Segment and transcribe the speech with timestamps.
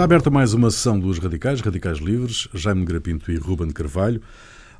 [0.00, 4.22] Está aberta mais uma sessão dos Radicais, Radicais Livres, Jaime Grapinto e Ruben Carvalho.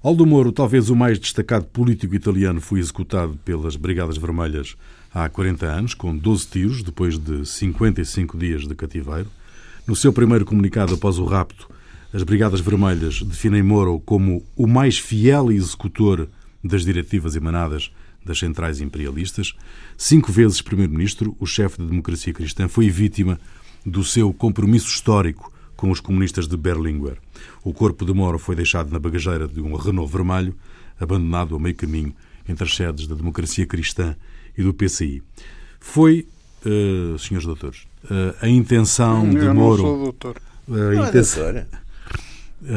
[0.02, 4.78] Aldo Moro, talvez o mais destacado político italiano, foi executado pelas Brigadas Vermelhas
[5.12, 9.28] há 40 anos, com 12 tiros, depois de 55 dias de cativeiro.
[9.86, 11.68] No seu primeiro comunicado após o rapto,
[12.14, 16.30] as Brigadas Vermelhas definem Moro como o mais fiel executor
[16.64, 17.92] das diretivas emanadas
[18.24, 19.54] das centrais imperialistas.
[19.98, 23.38] Cinco vezes primeiro-ministro, o chefe da democracia cristã foi vítima
[23.84, 27.16] do seu compromisso histórico com os comunistas de Berlinguer.
[27.64, 30.54] O corpo de Moro foi deixado na bagageira de um Renault vermelho,
[30.98, 32.14] abandonado a meio caminho
[32.48, 34.14] entre as sedes da democracia cristã
[34.56, 35.22] e do PCI.
[35.78, 36.26] Foi,
[36.66, 39.82] uh, senhores doutores, uh, a intenção Eu de não Moro.
[39.82, 40.36] sou doutor.
[40.68, 41.68] A, Não é intenção, doutora?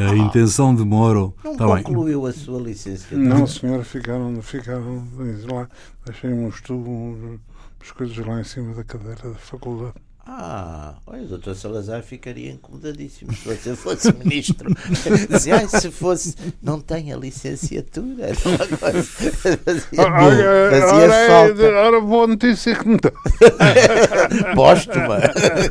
[0.10, 1.34] a intenção de Moro.
[1.44, 1.84] Não Tá bem.
[1.84, 3.20] concluiu a sua licenciatura?
[3.20, 5.06] Não, senhora, ficaram, ficaram
[5.52, 5.70] lá.
[6.06, 6.88] Deixei-me uns tubos,
[7.20, 9.96] umas coisas lá em cima da cadeira da faculdade.
[10.26, 14.70] Ah, olha, o doutor Salazar ficaria incomodadíssimo se você fosse ministro.
[15.30, 18.28] Dizia, se fosse, não tem a licenciatura.
[18.80, 21.64] Coisa- Fazia, Olha, fazia ora, falta.
[21.76, 23.12] ora, boa notícia que não tem.
[24.56, 25.20] Póstuma.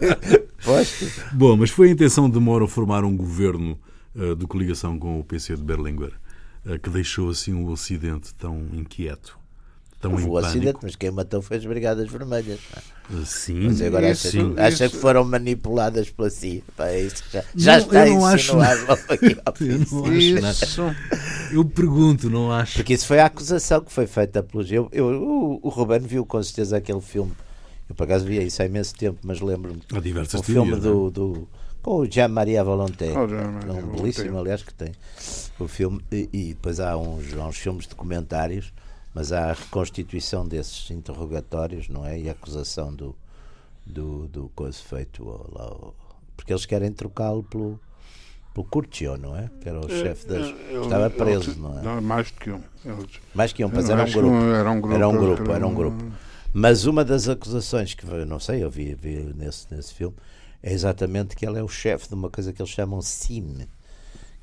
[0.63, 1.11] Póstuma.
[1.33, 3.79] Bom, mas foi a intenção de Moro formar um governo
[4.15, 6.13] eh, de coligação com o PC de Berlinguer
[6.67, 9.39] eh, que deixou assim o Ocidente tão inquieto,
[10.03, 10.81] tão em Houve o acidente, pânico.
[10.83, 12.59] mas quem matou foi as Brigadas Vermelhas.
[13.25, 14.55] Sim, Mas agora acha, sim.
[14.59, 16.63] acha isso- que foram manipuladas pela si.
[16.77, 20.05] Pá, isso já, já Não, está eu não acho insinuado logo aqui ao Eu não
[20.51, 20.65] acho.
[20.65, 20.83] Isso.
[21.53, 22.75] Eu pergunto, não acho.
[22.77, 24.71] Porque isso foi a acusação que foi feita pelos.
[24.71, 27.33] Eu, eu, o, o Ruben viu com certeza aquele filme.
[27.89, 29.83] Eu por acaso via isso há imenso tempo, mas lembro-me.
[29.95, 30.89] Há diversas O filme teorias, é?
[30.91, 31.49] do, do.
[31.83, 33.11] Com o Jean-Maria Volonté.
[33.13, 33.25] Oh,
[33.73, 34.93] um belíssimo, aliás, que tem
[35.59, 36.01] o filme.
[36.13, 38.73] E, e depois há uns, há uns filmes documentários,
[39.15, 42.19] mas há a reconstituição desses interrogatórios, não é?
[42.19, 43.15] E a acusação do,
[43.87, 45.93] do, do coisa feito lá.
[46.37, 47.79] Porque eles querem trocá-lo pelo,
[48.55, 49.51] pelo Curcio, não é?
[49.61, 50.47] Que era o chefe das.
[50.49, 51.83] Ele- Estava ele- preso, não é?
[51.83, 52.61] Não, mais do que um.
[52.85, 54.35] Eles- Mais que um, mas era um grupo.
[54.55, 54.95] Era um grupo.
[54.97, 56.05] Era um grupo, era um grupo.
[56.55, 60.15] Mas uma das acusações que eu não sei, eu vi, vi nesse, nesse filme,
[60.63, 63.67] é exatamente que ele é o chefe de uma coisa que eles chamam CIM,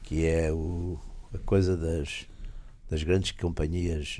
[0.03, 0.97] que é o,
[1.33, 2.25] a coisa das,
[2.89, 4.17] das grandes companhias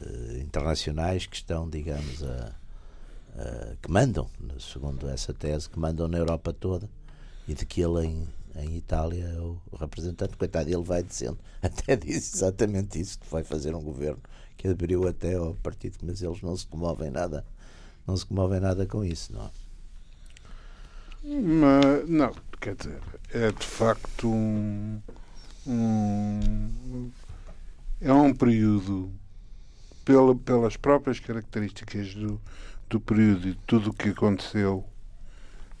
[0.00, 2.52] eh, internacionais que estão, digamos, a,
[3.36, 4.28] a- que mandam,
[4.60, 6.88] segundo essa tese, que mandam na Europa toda
[7.46, 11.96] e de que ele em, em Itália é o, representante, coitado, ele vai dizendo, até
[11.96, 14.20] disse exatamente isso, que vai fazer um governo
[14.56, 17.44] que aderiu até ao partido, mas eles não se comovem nada,
[18.06, 19.50] não se comovem nada com isso, não.
[21.22, 23.00] Mas, não, quer dizer,
[23.32, 25.00] é de facto um,
[25.72, 27.10] um-
[28.00, 29.10] é um período
[30.04, 32.40] pela, pelas próprias características do,
[32.88, 34.84] do período e de tudo o que aconteceu.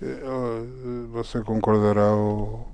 [0.02, 2.70] eh, eh, Você concordará ao,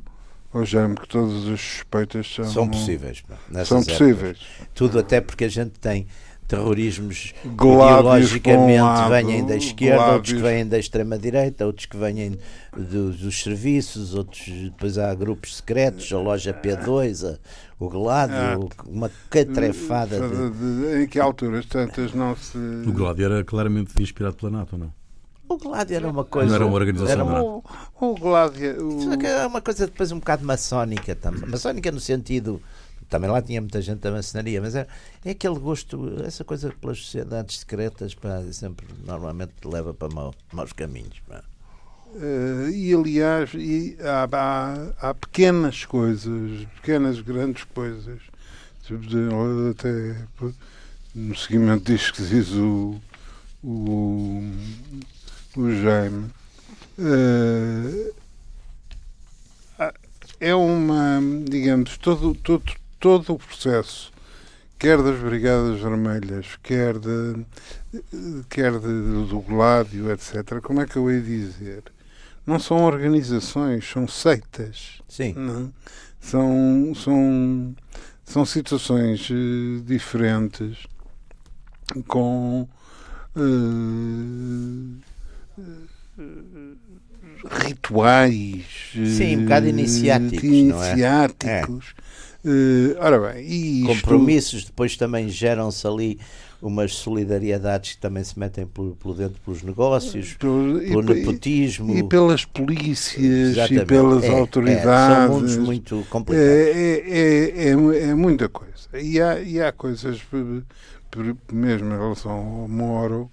[0.53, 3.23] ao Jaime que todas as suspeitas são, São possíveis.
[3.65, 3.85] São épocas.
[3.99, 4.39] possíveis.
[4.75, 6.07] Tudo até porque a gente tem
[6.47, 11.87] terrorismos Glábios ideologicamente um lado, vêm da esquerda, outros que glábios- vêm da extrema-direita, outros
[11.87, 12.39] que vêm
[12.77, 17.39] do- dos serviços, outros depois há grupos secretos, a loja P2, a-
[17.79, 20.51] o Gládio, uma catrefada de.
[20.51, 22.57] De- de- Em que alturas tantas não se.
[22.57, 24.93] O Gládio era claramente inspirado pela NATO, não?
[25.47, 26.49] O Gládio era uma coisa.
[26.49, 27.63] Não era uma organização era uma- NATO.
[28.01, 28.77] O, o Gládia.
[28.83, 31.49] o- é uma coisa depois um bocado maçónica também.
[31.49, 32.61] Maçónica no sentido.
[33.09, 34.87] Também lá tinha muita gente da maçonaria, mas é,
[35.25, 40.73] é aquele gosto, essa coisa pelas sociedades secretas, pá, sempre normalmente leva para mau, maus
[40.73, 41.21] caminhos.
[41.29, 41.43] Pá.
[42.17, 48.21] Eh, e aliás, e há, há, há pequenas coisas, pequenas, grandes coisas.
[49.71, 50.17] Até
[51.15, 53.01] no seguimento disto que diz o,
[53.63, 54.43] o,
[55.57, 56.31] o Jaime.
[59.79, 59.95] há-
[60.41, 62.65] é uma, digamos, todo, todo,
[63.05, 64.11] todo o processo,
[64.79, 67.45] quer das Brigadas Vermelhas, quer, de,
[68.49, 70.59] quer de, do Gládio, etc.
[70.63, 71.83] Como é que eu ia dizer?
[72.47, 75.03] Não são organizações, são seitas.
[75.07, 75.71] Sim, Não.
[76.19, 77.77] São, são,
[78.25, 80.87] são situações eh, diferentes
[82.09, 82.67] com
[83.37, 83.43] eh,
[87.67, 90.95] rituais Sim, um bocado iniciáticos, não é?
[92.45, 96.19] Eh, ora bem, e isto, compromissos, depois também geram-se ali
[96.61, 101.95] umas solidariedades que também se metem pelo, pelo dentro pelos negócios, e- pelo nepotismo.
[101.97, 103.83] e pelas polícias Exatamente.
[103.83, 105.27] e pelas É, é, autoridades.
[105.27, 106.51] são mundos muito complicados.
[106.51, 108.89] É, é, é, é, é muita coisa.
[108.95, 110.63] E há, e há coisas, por-
[111.11, 113.31] por- mesmo em relação ao Moro,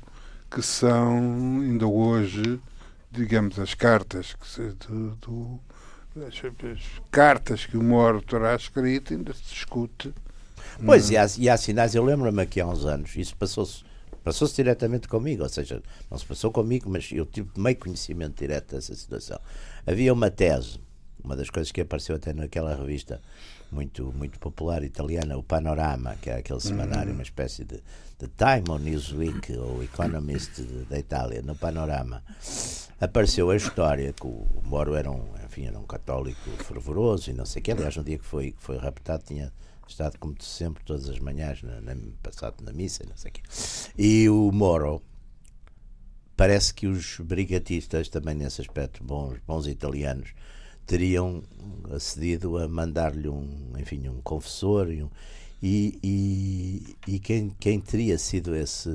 [0.50, 1.18] que são,
[1.62, 2.60] ainda hoje,
[3.12, 5.60] digamos, as cartas que se, do, do
[6.16, 10.13] as, as, cartas que o Moro terá escrito ainda se discute.
[10.86, 13.84] Pois, e há, e há sinais, eu lembro-me aqui há uns anos, isso passou-se
[14.24, 18.75] passou-se diretamente comigo, ou seja, não se passou comigo, mas eu tive meio conhecimento direto
[18.75, 19.40] dessa situação.
[19.86, 20.80] Havia uma tese,
[21.24, 23.19] uma das coisas que apareceu até naquela revista
[23.72, 27.81] muito, muito popular italiana, o Panorama, que é aquele semanário, uma espécie de,
[28.19, 32.22] de Time ou Newsweek ou Economist da Itália, no Panorama,
[33.01, 37.45] apareceu a história que o Moro era um, enfim, era um católico fervoroso e não
[37.45, 37.71] sei o que.
[37.71, 39.51] Aliás, no dia que foi, que foi raptado, tinha
[39.88, 43.42] estado, como sempre, todas as manhãs, na, na, passado na missa, não sei o quê.
[43.98, 45.01] E o Moro,
[46.38, 50.33] parece que os brigatistas, também nesse aspecto, bons, bons italianos,
[50.86, 51.44] teriam
[51.94, 55.09] acedido a mandar-lhe um, enfim, um confessor e, um,
[55.62, 58.90] e, e, e, quem, quem teria sido esse,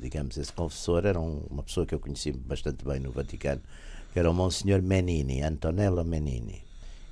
[0.00, 3.62] digamos, esse confessor era um, uma pessoa que eu conheci bastante bem no Vaticano,
[4.12, 6.64] que era o Monsenhor Menini, Antonello Menini.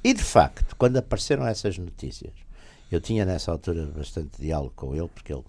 [0.02, 2.32] E de facto, quando apareceram essas notícias,
[2.90, 5.44] eu tinha nessa altura bastante diálogo com ele, porque ele,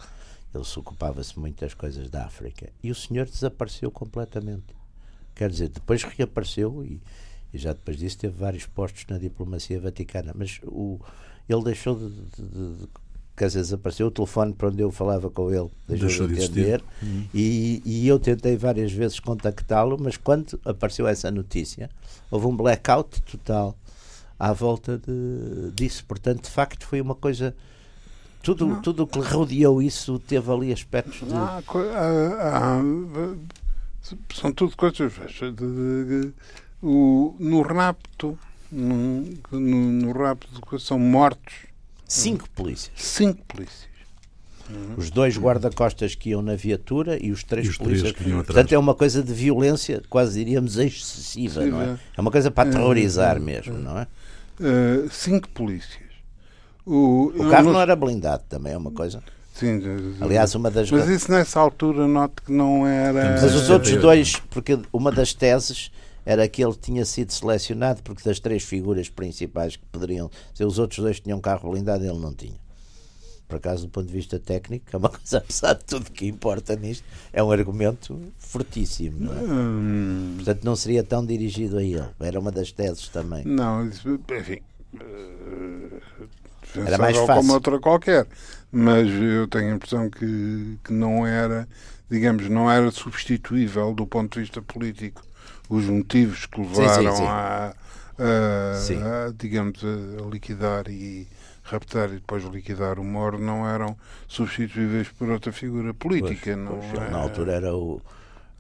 [0.54, 2.70] ele se ocupava-se muito das coisas da África.
[2.84, 4.76] E o senhor desapareceu completamente.
[5.34, 7.02] Quer dizer, depois reapareceu e,
[7.52, 10.34] e já depois disso teve vários postos na diplomacia vaticana.
[10.36, 11.00] Mas o,
[11.50, 12.88] ele deixou de, de, de
[13.36, 16.84] quer dizer, desapareceu o telefone para onde eu falava com ele, deixou, deixou de entender.
[17.02, 17.26] Hum.
[17.34, 21.90] E, e eu tentei várias vezes contactá-lo, mas quando apareceu essa notícia,
[22.30, 23.76] houve um blackout total
[24.40, 26.06] à volta de, disso.
[26.06, 27.56] Portanto, de facto, foi uma coisa.
[28.42, 31.34] Tudo, tudo o que rodeou isso teve ali aspectos de.
[31.34, 31.64] Ah,
[31.96, 33.36] ah, ah,
[34.34, 35.14] são tudo coisas.
[35.14, 36.34] De, de,
[36.82, 38.38] o, no rapto,
[38.70, 41.73] no, no, no rapto, são mortos.
[42.14, 42.92] Cinco polícias.
[42.96, 43.92] Cinco polícias.
[44.70, 44.94] Uhum.
[44.98, 48.12] Os dois guarda-costas que iam na viatura e os três e os polícias.
[48.12, 48.56] Três que iam atrás.
[48.56, 51.98] Portanto, é uma coisa de violência, quase diríamos excessiva, Sim, não é?
[52.16, 54.08] É uma coisa para aterrorizar é, mesmo, não é?
[54.60, 56.04] uh, cinco polícias.
[56.86, 59.24] O, o carro não era blindado também, é uma coisa.
[59.54, 59.82] Sim,
[60.20, 60.92] aliás, uma das.
[60.92, 63.40] Mas isso nessa altura, note que não era.
[63.42, 65.92] Mas os outros dois, porque uma das teses
[66.26, 70.80] era que ele tinha sido selecionado porque das três figuras principais que poderiam ser, os
[70.80, 72.62] outros dois tinham carro blindado, ele não tinha.
[73.48, 76.76] Por acaso, do ponto de vista técnico, é uma coisa, apesar de tudo que importa
[76.76, 79.20] nisto, é um argumento fortíssimo.
[79.20, 79.42] Não é?
[79.44, 80.34] hum...
[80.38, 82.10] Portanto, não seria tão dirigido a ele.
[82.20, 83.46] Era uma das teses também.
[83.46, 84.60] Não, enfim.
[84.96, 86.02] Uh,
[86.86, 87.36] era mais fácil.
[87.36, 88.28] como outra qualquer.
[88.72, 91.68] Mas eu tenho a impressão que, que não era,
[92.10, 95.22] digamos, não era substituível do ponto de vista político.
[95.74, 97.28] Os motivos que levaram sim, sim, sim.
[97.28, 97.74] A,
[98.20, 101.28] a, a, digamos, a liquidar e
[101.64, 103.98] raptar e depois liquidar o Moro não eram
[104.28, 106.54] substituíveis por outra figura política.
[106.54, 107.10] Pois, não pois, é...
[107.10, 108.02] Na altura era o.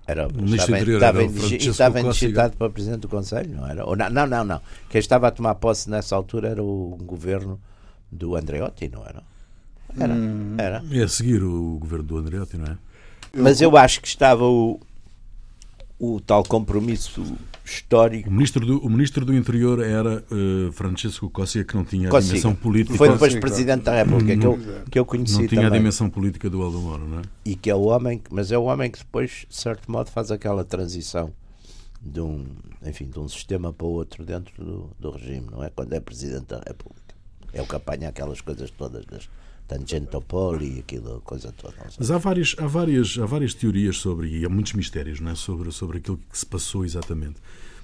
[0.05, 3.85] Era, estava, estava, estava indicitado para Presidente do Conselho, não era?
[3.85, 4.61] Ou, não, não, não.
[4.89, 7.57] Quem estava a tomar posse nessa altura era o governo
[8.11, 9.23] do Andreotti, não era?
[9.97, 10.13] Era.
[10.13, 10.55] Hum.
[10.57, 10.83] era.
[10.91, 12.77] É a seguir o governo do Andreotti, não é?
[13.35, 14.79] Mas eu acho que estava o,
[16.03, 17.23] o tal compromisso
[17.63, 18.29] histórico.
[18.29, 22.19] O ministro do, o ministro do Interior era uh, Francesco Cossiga, que não tinha a
[22.19, 22.97] dimensão política.
[22.97, 24.59] Foi depois Presidente da República, que eu,
[24.91, 25.77] que eu conheci Não tinha também.
[25.77, 27.21] a dimensão política do Aldo Moro, não é?
[27.45, 30.29] E que é o homem, mas é o homem que depois, de certo modo, faz
[30.29, 31.31] aquela transição
[32.01, 32.45] de um,
[32.85, 35.69] enfim, de um sistema para o outro dentro do, do regime, não é?
[35.69, 37.01] Quando é Presidente da República.
[37.53, 39.29] É o que apanha aquelas coisas todas das
[39.67, 41.75] Tangentopoli e aquilo, coisa toda.
[41.97, 45.35] Mas há várias, há, várias, há várias teorias sobre, e há muitos mistérios não é?
[45.35, 47.35] sobre, sobre aquilo que se passou exatamente.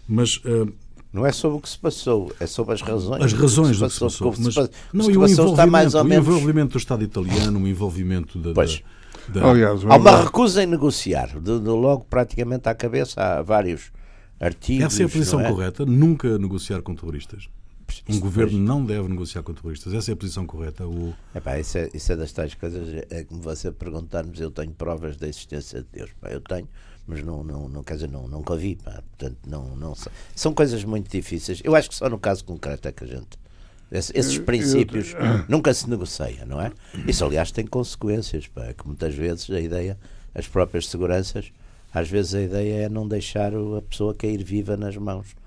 [0.08, 0.38] Mas.
[0.38, 0.72] Uh,
[1.12, 3.24] não é sobre o que se passou, é sobre as razões.
[3.24, 4.30] As razões do que se passou.
[4.30, 4.70] Do que se passou.
[4.94, 6.28] Mas, não, e o envolvimento, o menos...
[6.28, 8.54] envolvimento do Estado italiano, o envolvimento da.
[8.54, 8.84] Pois.
[9.28, 9.50] Da, da...
[9.50, 11.40] Aliás, há uma recusa em negociar.
[11.40, 13.92] De, de, logo, praticamente à cabeça, há vários
[14.40, 14.86] artigos.
[14.86, 15.50] Essa é a posição é?
[15.50, 15.84] correta?
[15.84, 17.50] Nunca negociar com terroristas?
[18.10, 19.94] Um governo não deve negociar com terroristas.
[19.94, 20.88] Essa é a posição correta.
[20.88, 21.14] O...
[21.34, 23.06] Epá, isso, é, isso é das tais coisas.
[23.10, 26.12] É como você perguntar-nos: eu tenho provas da existência de Deus.
[26.20, 26.68] Pá, eu tenho,
[27.08, 28.76] mas não, não, não quer dizer, não, nunca vi.
[28.76, 29.94] Pá, portanto, não, não
[30.36, 31.62] São coisas muito difíceis.
[31.64, 33.40] Eu acho que só no caso concreto é que a gente.
[33.92, 36.72] Esses princípios eu, eu, nunca se negocia, não é?
[37.08, 38.48] Isso, aliás, tem consequências.
[38.48, 39.98] Pá, que muitas vezes a ideia,
[40.36, 41.52] as próprias seguranças,
[41.92, 45.39] às vezes a ideia é não deixar a pessoa cair viva nas mãos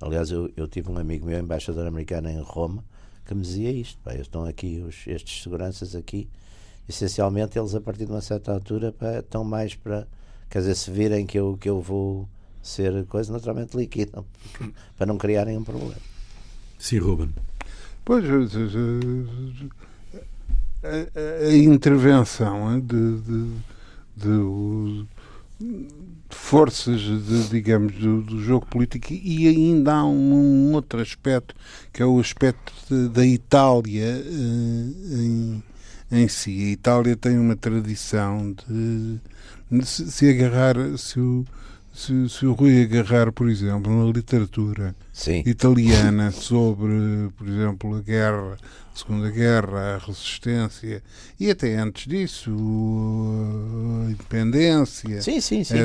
[0.00, 2.84] Aliás, eu, eu tive um amigo meu, embaixador americano em Roma,
[3.26, 6.28] que me dizia isto: pá, estão aqui os, estes seguranças aqui,
[6.88, 10.06] essencialmente eles a partir de uma certa altura pá, estão mais para,
[10.48, 12.28] quer dizer, se virem que eu, que eu vou
[12.62, 14.24] ser coisa, naturalmente liquidam,
[14.96, 15.96] para não criarem um problema.
[16.78, 17.30] Sim, Ruben.
[18.04, 18.24] Pois,
[20.82, 23.52] a, a, a intervenção de, de,
[24.16, 25.06] de,
[26.30, 31.54] forças, de, digamos, do, do, jogo político e ainda há um, um outro aspecto
[31.92, 35.62] que é o aspecto de, da Itália uh, em,
[36.12, 36.64] em, si.
[36.64, 39.18] A Itália tem uma tradição de,
[39.70, 41.44] de se, se, agarrar, se o,
[41.92, 45.42] se, se o Rui agarrar, por exemplo, na literatura Sim.
[45.44, 48.58] italiana sobre, por exemplo, a guerra
[48.98, 51.00] Segunda Guerra, a resistência
[51.38, 55.76] e até antes disso a independência, sim, sim, sim.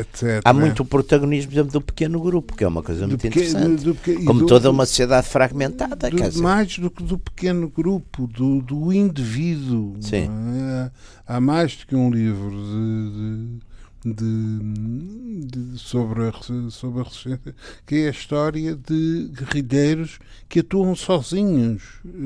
[0.00, 0.40] etc.
[0.44, 3.84] Há muito protagonismo, exemplo, do pequeno grupo, que é uma coisa muito pequeno, interessante.
[3.84, 6.08] Do, do, Como do, toda uma sociedade fragmentada.
[6.08, 9.96] Do, mais do que do pequeno grupo, do, do indivíduo.
[10.00, 10.28] Sim.
[10.28, 10.90] É?
[11.26, 13.69] Há mais do que um livro de, de
[14.04, 16.32] de, de, sobre, a,
[16.70, 17.54] sobre a resistência,
[17.86, 21.82] que é a história de guerrilheiros que atuam sozinhos.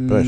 [0.09, 0.27] Pois.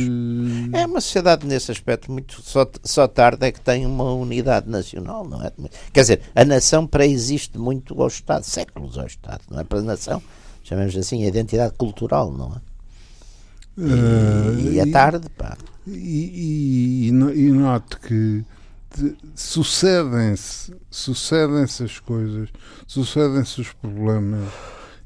[0.73, 5.27] É uma sociedade nesse aspecto muito só, só tarde é que tem uma unidade nacional,
[5.27, 5.53] não é?
[5.93, 9.65] Quer dizer, a nação pré-existe muito ao Estado, séculos ao Estado, não é?
[9.65, 10.23] Para a nação,
[10.65, 12.77] chamamos assim, a identidade cultural, não é?
[13.79, 15.57] E, uh, e é tarde, pá.
[15.87, 18.45] E, e, e note que
[19.35, 22.49] sucedem-se sucedem-se as coisas,
[22.87, 24.53] sucedem-se os problemas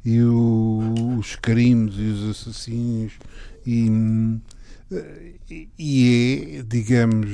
[0.04, 3.12] e o, os crimes e os assassinos
[3.66, 3.90] e,
[5.78, 7.28] e é, digamos,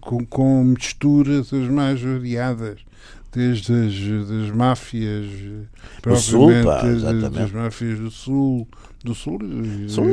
[0.00, 2.80] com, com misturas as mais variadas
[3.32, 5.26] desde as das máfias
[6.02, 8.66] propriamente pá, das, das máfias do sul
[9.04, 9.38] do sul,
[9.88, 10.04] sul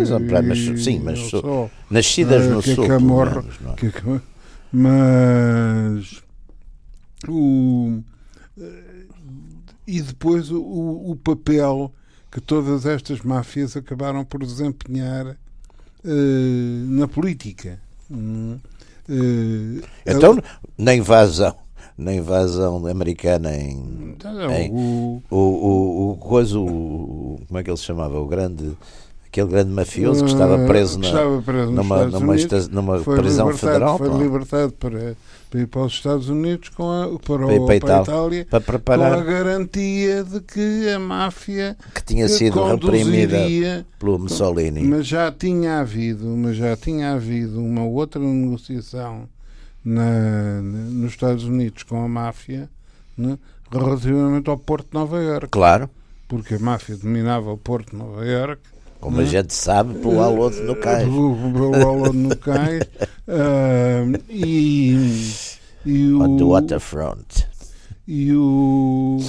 [0.46, 3.75] mas, sim, mas só, nascidas uh, no que sul que morre, é?
[3.75, 3.91] que,
[4.72, 6.24] mas
[7.28, 8.02] o
[9.88, 11.92] e depois o, o papel
[12.30, 15.38] que todas estas máfias acabaram por desempenhar uh,
[16.04, 17.80] na política.
[18.12, 18.60] Uh,
[20.06, 20.38] então,
[20.78, 21.56] na invasão,
[21.98, 27.70] na invasão americana em, então, em o, o, o, o, coisa, o, como é que
[27.70, 28.20] ele se chamava?
[28.20, 28.76] O grande
[29.38, 33.98] aquele grande mafioso que estava preso, na, estava preso numa, numa, Unidos, numa prisão federal.
[33.98, 35.15] Foi libertado para,
[35.50, 38.48] para ir para os Estados Unidos com a, para, para, o, para, para a Itália
[38.50, 44.84] para preparar, com a garantia de que a máfia que tinha sido reprimida pelo Mussolini.
[44.84, 49.29] Mas já tinha havido, mas já tinha havido uma outra negociação
[49.84, 52.70] na, nos Estados Unidos com a máfia
[53.15, 53.38] né,
[53.72, 55.50] relativamente ao Porto de Nova Iorque.
[55.51, 55.89] Claro.
[56.27, 60.63] Porque a máfia dominava o Porto de Nova Iorque como a gente sabe, pelo Alonso
[60.63, 61.04] no cais.
[61.04, 62.84] Pelo Alonso no cais.
[63.27, 65.32] uh, e,
[65.86, 67.48] e o, On the waterfront.
[68.08, 69.20] E o.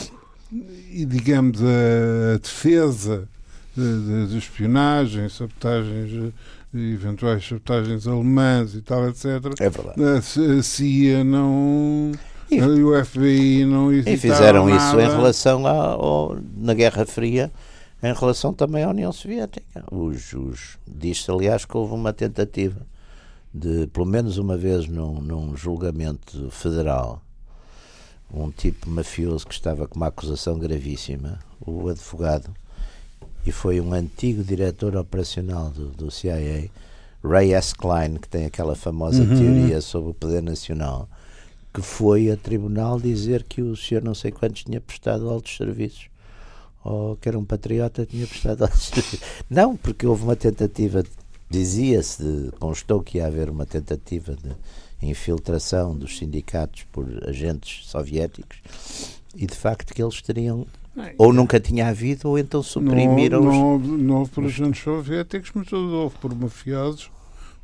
[0.91, 3.29] E digamos a defesa
[3.77, 6.33] das de, espionagem, sabotagens,
[6.75, 9.27] eventuais sabotagens alemãs e tal, etc.
[9.61, 10.03] É verdade.
[10.03, 12.13] A, CIA não.
[12.51, 17.53] E, o FBI não E fizeram isso em relação ao, na Guerra Fria
[18.03, 19.85] em relação também à União Soviética.
[19.91, 22.87] Os, os Diz-se, aliás, que houve uma tentativa
[23.53, 27.23] de, pelo menos uma vez num, num julgamento federal,
[28.33, 32.55] um tipo mafioso que estava com uma acusação gravíssima, o advogado,
[33.45, 36.69] e foi um antigo diretor operacional do, do CIA,
[37.25, 37.75] Ray S.
[37.75, 39.37] Klein, que tem aquela famosa uhum.
[39.37, 41.09] teoria sobre o poder nacional,
[41.73, 46.09] que foi a tribunal dizer que o senhor não sei quantos tinha prestado altos serviços
[46.89, 48.65] ou que era um patriota tinha prestado
[49.49, 51.05] Não, porque houve uma tentativa,
[51.51, 58.59] dizia-se, constou que ia haver uma tentativa de infiltração dos sindicatos por agentes soviéticos
[59.37, 60.67] e de facto que eles teriam
[61.17, 65.53] ou nunca tinha havido ou então suprimiram não, não, houve, não houve por agentes soviéticos
[65.55, 67.11] mas houve por mafiosos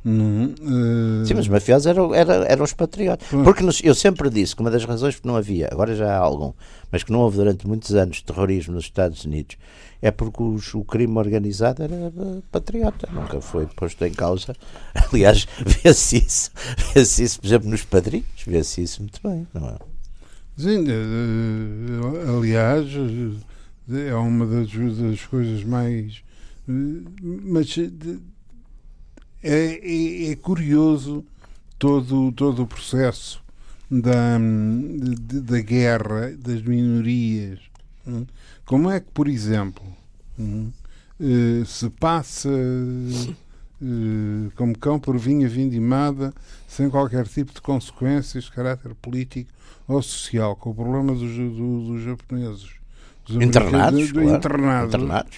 [0.07, 1.25] não, uh...
[1.25, 3.27] Sim, mas os mafiosos eram, eram, eram os patriotas.
[3.27, 6.19] Porque nos, eu sempre disse que uma das razões que não havia, agora já há
[6.19, 6.53] algum,
[6.91, 9.57] mas que não houve durante muitos anos terrorismo nos Estados Unidos,
[10.03, 12.13] é porque os, o crime organizado era
[12.51, 14.55] patriota, nunca foi posto em causa.
[15.11, 16.51] Aliás, vê-se isso,
[16.93, 19.77] vê-se isso, por exemplo, nos padrinhos, vê-se isso muito bem, não é?
[20.55, 22.87] Sim, uh, aliás,
[23.91, 26.23] é uma das, das coisas mais.
[26.67, 27.75] Mas
[29.45, 31.23] é, é, é curioso
[31.77, 33.43] todo, todo o processo
[33.89, 34.37] da,
[35.41, 37.59] da guerra das minorias.
[38.07, 38.25] Hum?
[38.65, 39.83] Como é que, por exemplo,
[40.39, 40.71] hum,
[41.19, 46.33] eh, se passa eh, como cão por vinha vindimada
[46.67, 49.51] sem qualquer tipo de consequências de caráter político
[49.87, 52.84] ou social, com o problema dos, dos japoneses Os
[53.29, 54.85] Internados, americanos- claro.
[54.85, 55.37] internados,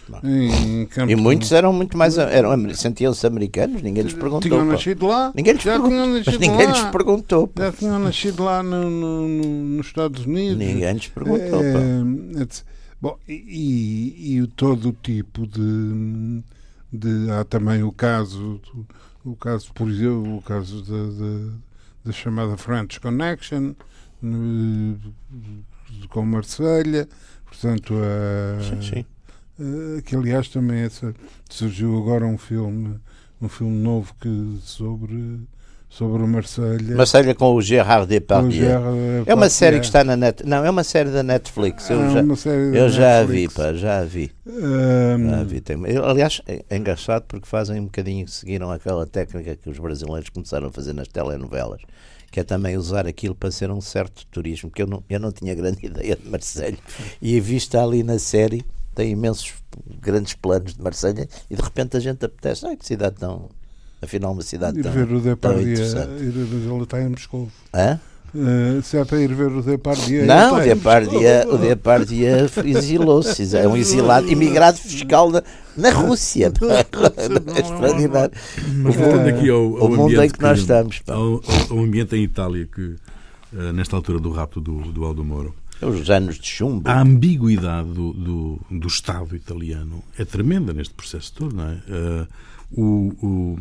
[1.09, 2.17] E muitos eram muito mais.
[2.17, 4.41] Eram, sentiam-se americanos, ninguém lhes perguntou.
[4.41, 5.31] tinham nascido lá.
[5.33, 6.07] Ninguém lhes perguntou.
[6.25, 7.51] Mas ninguém lhes perguntou.
[7.57, 10.57] Já tinham nascido lá no, no- no- nos Estados Unidos.
[10.57, 11.61] Ninguém lhes perguntou.
[11.63, 12.63] É, etc.
[12.99, 16.41] Bom, e, e- todo o tipo de,
[16.91, 18.59] de- há também o caso
[19.23, 21.51] o caso por exemplo o caso da, da,
[22.05, 23.73] da chamada French Connection
[26.09, 27.07] com Marselha
[27.49, 29.05] portanto a, Sim, sim.
[30.05, 31.13] que aliás também essa-
[31.49, 32.95] surgiu agora um filme
[33.41, 35.39] um filme novo que sobre
[35.89, 38.51] sobre o Marselha Marselha com o Gerard com o Depardieu.
[38.67, 40.01] Gerard É uma série que Depardieu.
[40.01, 40.45] está na net.
[40.45, 41.89] Não, é uma série da Netflix.
[41.89, 44.29] Eu É já, eu já a vi, pá, já a vi.
[44.45, 45.61] Ahm, Já a vi.
[45.61, 49.79] Tem- eu, aliás, é, é engraçado porque fazem um bocadinho, seguiram aquela técnica que os
[49.79, 51.81] brasileiros começaram a fazer nas telenovelas,
[52.31, 55.31] que é também usar aquilo para ser um certo turismo, que eu não, eu não
[55.31, 56.77] tinha grande ideia de Marselha.
[57.21, 59.53] E vista ali na série, tem imensos
[60.01, 62.65] grandes planos de Marselha e de repente a gente apetece.
[62.65, 63.49] Ai, que cidade tão.
[64.01, 66.23] Afinal, uma cidade ir tão, ver o tão interessante.
[66.23, 67.49] ir, ele está em Moscou.
[67.73, 67.99] Hã?
[68.35, 70.25] Uh, se é para ir ver o Depardieu.
[70.25, 75.41] Não, o Depardieu, o Depardieu exilou-se, é um exilado, imigrado fiscal na,
[75.75, 76.51] na Rússia.
[76.67, 78.33] É extraordinário.
[78.83, 81.01] Mas voltando aqui ao, ao o mundo ambiente em que nós estamos.
[81.07, 82.95] Ao, ao ambiente em Itália que
[83.55, 86.87] eh, nesta altura do rapto do, do Aldo Moro Os anos de chumbo.
[86.89, 91.77] a ambiguidade do, do, do Estado italiano é tremenda neste processo todo, não é?
[91.87, 92.27] Eh,
[92.71, 93.59] o, o,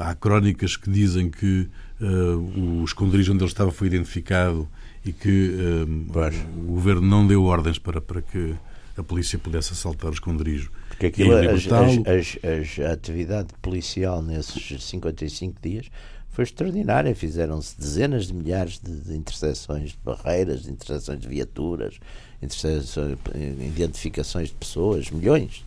[0.00, 1.68] há crónicas que dizem que
[2.00, 4.68] eh, o esconderijo onde ele estava foi identificado
[5.04, 6.34] e que eh, Pois.
[6.56, 8.54] o governo não deu ordens para, para que
[8.96, 10.70] a polícia pudesse assaltar o esconderijo.
[10.88, 11.66] Porque aquilo, as,
[12.06, 15.86] as- as- a atividade policial nesses 55 dias
[16.30, 17.14] foi extraordinária.
[17.14, 21.98] Fizeram-se dezenas de milhares de, de interseções de barreiras, de interseções de viaturas,
[22.42, 23.16] interseções,
[23.60, 25.64] identificações de pessoas, milhões.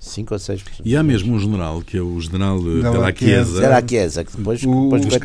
[0.00, 0.80] Cinco ou seis pessoas.
[0.88, 3.44] E há mesmo um general, que é o general Della Della Chiesa.
[3.50, 5.20] Chiesa, Era a Chiesa, que depois, O- depois, foi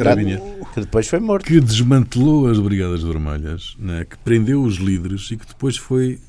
[0.73, 1.45] que depois foi morto.
[1.45, 6.19] que desmantelou as Brigadas Vermelhas, né, que prendeu os líderes e que depois foi,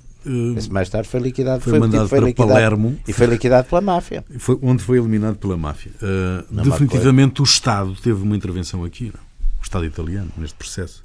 [0.57, 3.81] Esse mais tarde foi liquidado, foi mandado foi para liquidado, Palermo, e foi liquidado pela
[3.81, 4.25] máfia.
[4.39, 5.91] foi, onde foi eliminado pela máfia.
[6.01, 9.21] Há definitivamente o Estado teve uma intervenção aqui, não?
[9.61, 11.05] o Estado italiano, neste processo.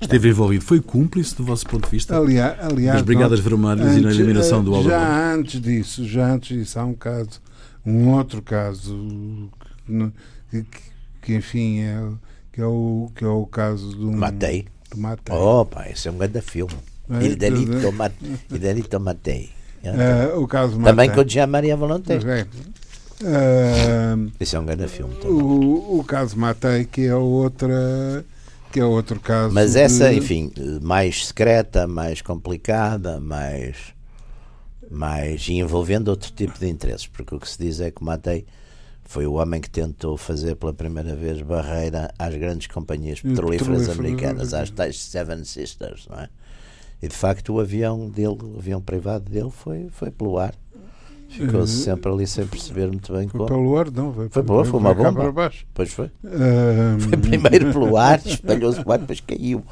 [0.00, 0.64] Esteve envolvido.
[0.64, 4.60] Foi cúmplice, do vosso ponto de vista, Aliás, aliás das Brigadas Vermelhas e na eliminação
[4.60, 4.88] eh, do Moro?
[4.88, 7.40] Já antes disso, já antes disso, há um caso,
[7.84, 9.50] um outro caso
[10.50, 10.88] que, que-
[11.20, 12.00] que, enfim, é,
[12.52, 14.10] que, é o, que é o caso do.
[14.12, 14.66] Matei.
[14.90, 15.36] Do Matei.
[15.70, 16.72] Pá, esse é um grande filme.
[17.10, 17.90] É, Il delitto, é.
[17.90, 18.10] ma-
[18.50, 18.96] il delitto.
[19.82, 21.14] Eh, o caso do Também Matei.
[21.24, 22.14] com o Jean-Maria Volonté.
[22.16, 22.46] É.
[23.24, 25.36] Eh, Esse é um grande filme também.
[25.42, 28.24] o, o caso Matei, que é outra.
[28.78, 29.52] Que é outro caso.
[29.52, 33.76] Mas essa, de- enfim, mais secreta, mais complicada, mais,
[34.90, 38.46] mais envolvendo outro tipo de interesses, porque o que se diz é que o Matei
[39.04, 43.98] foi o homem que tentou fazer pela primeira vez barreira às grandes companhias petrolíferas petrolíferas
[43.98, 46.28] americanas, às tais Seven Sisters, não é?
[47.02, 50.54] E de facto o avião dele, o avião privado dele foi, foi pelo ar.
[51.28, 53.46] Ficou-se Eh, sempre ali sem perceber muito bem Foi como.
[53.48, 54.12] pelo ar, não.
[54.12, 55.12] Foi, Foi ar, foi uma bomba.
[55.20, 55.66] para baixo.
[55.74, 56.10] Pois foi.
[57.00, 59.62] Foi primeiro pelo ar, espalhou-se ar, depois caiu.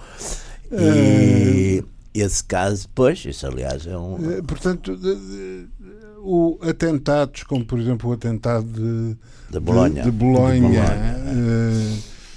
[0.70, 1.82] E
[2.14, 4.16] esse caso, pois, isso aliás é um.
[4.38, 5.66] Eh, Portanto, de- de-
[6.20, 9.16] o atentados, como por exemplo o atentado de,
[9.50, 10.02] De Bolonha.
[10.02, 11.96] de, Bolonha, Bolonha, eh,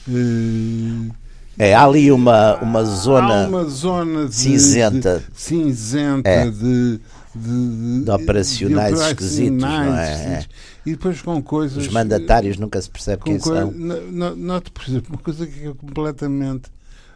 [0.10, 1.12] eh,
[1.58, 5.20] É, há ali uma, uma há zona uma zona de- cinzenta.
[5.34, 6.50] de, cinzenta É.
[6.50, 7.00] de,
[7.36, 9.90] de, De operacionais de esquisitos, não é?
[9.90, 10.50] operacionais
[10.86, 13.72] e depois com coisas Os mandatários nunca se percebe quem coi- são.
[13.72, 16.70] no- no- Note, por exemplo, uma coisa que é completamente.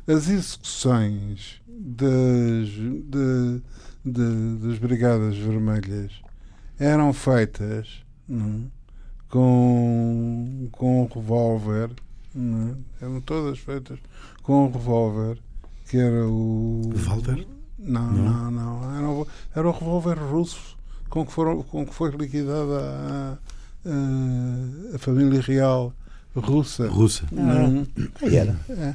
[0.08, 3.62] As execuções das, de-
[4.06, 6.12] de- das Brigadas Vermelhas
[6.78, 7.88] eram feitas
[8.28, 8.84] não é?
[9.30, 11.90] com, com um revólver,
[12.36, 12.70] não
[13.02, 13.06] é?
[13.06, 13.98] eram todas feitas
[14.42, 15.38] com um revólver
[15.90, 16.90] que era o.
[16.94, 17.46] Walter?
[17.84, 18.96] Não, não, não.
[18.98, 20.78] Era, o- era o revólver russo
[21.10, 23.38] com que, foram, com que foi liquidada a,
[23.86, 25.94] a, a família real
[26.36, 26.88] russa.
[26.88, 27.26] Russa.
[27.32, 27.86] Não,
[28.22, 28.56] Aí era.
[28.70, 28.94] é,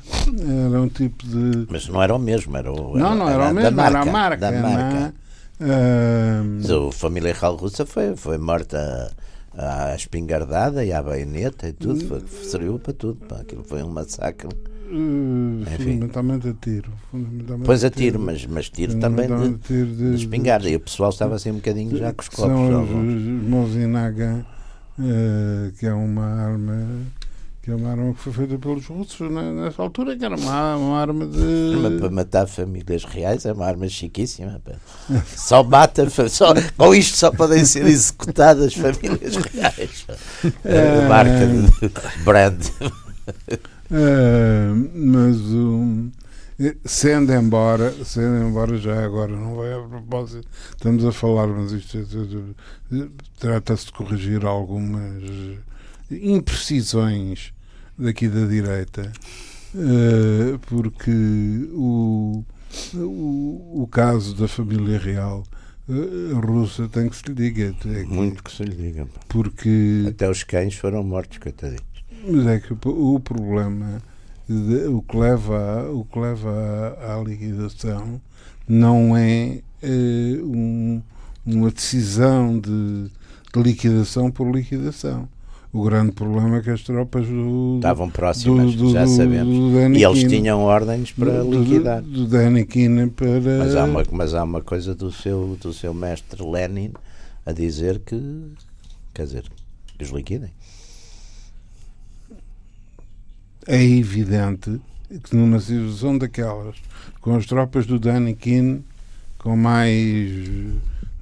[0.66, 1.66] era um tipo de.
[1.70, 2.98] Mas não era o mesmo, era o.
[2.98, 4.36] Não, não era o da mesmo, era a marca.
[4.38, 5.14] Da não marca.
[5.60, 6.42] é?
[6.58, 9.12] Mas a família real russa foi, foi morta
[9.56, 12.04] à espingardada e à baioneta e tudo.
[12.06, 13.24] Foi, serviu para tudo.
[13.26, 13.36] Pá.
[13.40, 14.48] Aquilo foi um massacre.
[14.90, 15.84] Enfim.
[15.84, 16.90] fundamentalmente a tiro.
[17.10, 20.68] fundamentalmente Pois a tiro, mas, mas tiro também de, tiro de espingarda.
[20.68, 22.50] E o pessoal estava assim um bocadinho já com os copos.
[22.50, 24.44] São os, os Mosin Nagant,
[24.98, 27.06] eh, que é uma arma
[27.68, 30.98] que é uma arma que foi feita pelos russos nessa altura, que era uma, uma
[30.98, 31.76] arma de.
[31.76, 34.58] Mas para matar famílias reais é uma arma chiquíssima.
[34.64, 34.72] Pá.
[35.36, 40.06] Só mata, só, com isto só podem ser executadas famílias reais.
[40.64, 42.58] É, marca de brand.
[43.90, 46.10] É, mas um,
[46.84, 52.54] sendo embora, sendo embora já agora, não vai a propósito, estamos a falar, mas isto
[53.38, 55.22] trata-se de corrigir algumas
[56.10, 57.52] imprecisões
[57.96, 59.12] daqui da direita,
[59.74, 61.10] uh, porque
[61.72, 62.44] o,
[62.94, 65.44] o, o, caso da família real
[66.44, 67.74] russa tem que se lhe diga.
[67.86, 69.08] É que, Muito que se lhe diga.
[69.28, 70.04] Porque.
[70.08, 71.97] Até os cães foram mortos, coitadinhos.
[72.26, 74.02] Mas é que o, problema,
[74.48, 78.20] de, o, que leva, o que leva à, à liquidação
[78.68, 81.02] não é uh, um,
[81.46, 83.10] uma decisão de,
[83.54, 85.28] de liquidação por liquidação
[85.72, 89.98] o grande problema é que as tropas do, estavam próximas, do, do, já sabemos.
[89.98, 92.00] e eles tinham ordens para liquidar.
[92.02, 93.58] Do, do para.
[93.58, 96.92] Mas há, uma, mas há uma coisa do seu, do seu mestre Lenin
[97.44, 98.18] a dizer que.
[99.12, 99.44] Quer dizer,
[99.98, 100.50] que os liquidem.
[103.70, 104.80] É evidente
[105.22, 106.76] que numa situação daquelas,
[107.20, 108.82] com as tropas do Danikin,
[109.36, 110.30] com mais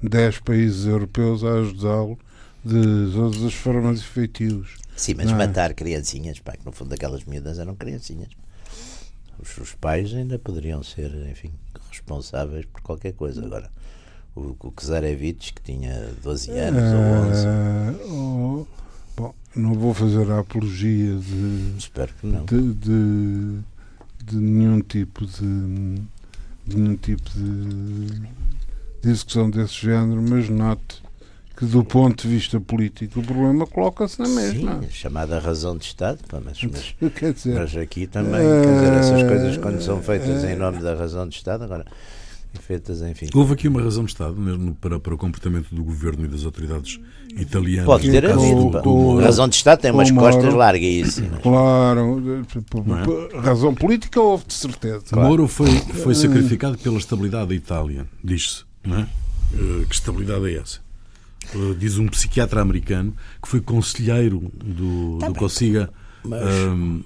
[0.01, 2.17] 10 países europeus a ajudá-lo,
[2.63, 4.77] de todas as formas e feitios.
[4.95, 5.45] Sim, mas não é?
[5.45, 5.73] matar é?
[5.73, 8.29] criancinhas, pá, que no fundo aquelas miúdas eram criancinhas.
[9.37, 11.51] Os, os, pais ainda poderiam ser, enfim,
[11.91, 13.45] responsáveis por qualquer coisa.
[13.45, 13.69] Agora,
[14.33, 18.09] o, o Czarevich, que tinha 12 anos ou 11.
[18.09, 18.65] Oh,
[19.17, 21.73] bom, não vou fazer a apologia de.
[21.77, 22.45] Espero que não.
[22.45, 23.59] De, de,
[24.23, 26.01] de nenhum tipo de.
[26.65, 28.21] de nenhum tipo de,
[29.01, 31.01] de execução desse género, mas note
[31.57, 34.79] que do ponto de vista político o problema coloca-se na mesma.
[34.79, 39.23] Sim, chamada razão de Estado, mas, mas, quer dizer, mas aqui também, quer dizer, essas
[39.23, 41.83] coisas quando são feitas em nome da razão de Estado, agora
[42.61, 43.27] feitas, enfim.
[43.33, 46.45] Houve aqui uma razão de Estado mesmo para, para o comportamento do governo e das
[46.45, 46.99] autoridades
[47.35, 47.85] italianas.
[47.85, 48.69] Pode ter havido.
[48.81, 51.41] Do, razão de Estado tem umas costas larguíssimas.
[51.41, 52.45] Claro,
[53.33, 53.39] é?
[53.39, 55.03] razão política houve de certeza.
[55.09, 55.27] Claro.
[55.27, 55.69] Moro foi,
[56.03, 58.65] foi sacrificado pela estabilidade da Itália, diz-se.
[58.85, 59.01] É?
[59.01, 60.79] Eh, que estabilidade é essa?
[61.53, 65.89] Eh, diz um psiquiatra americano que foi conselheiro do, tá do Consiga
[66.27, 66.43] mas...
[66.65, 67.03] um,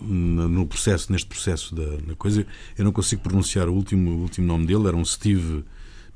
[0.49, 2.45] no processo, neste processo da, da, coisa.
[2.77, 5.63] Eu não consigo pronunciar o último, o último nome dele, era um Steve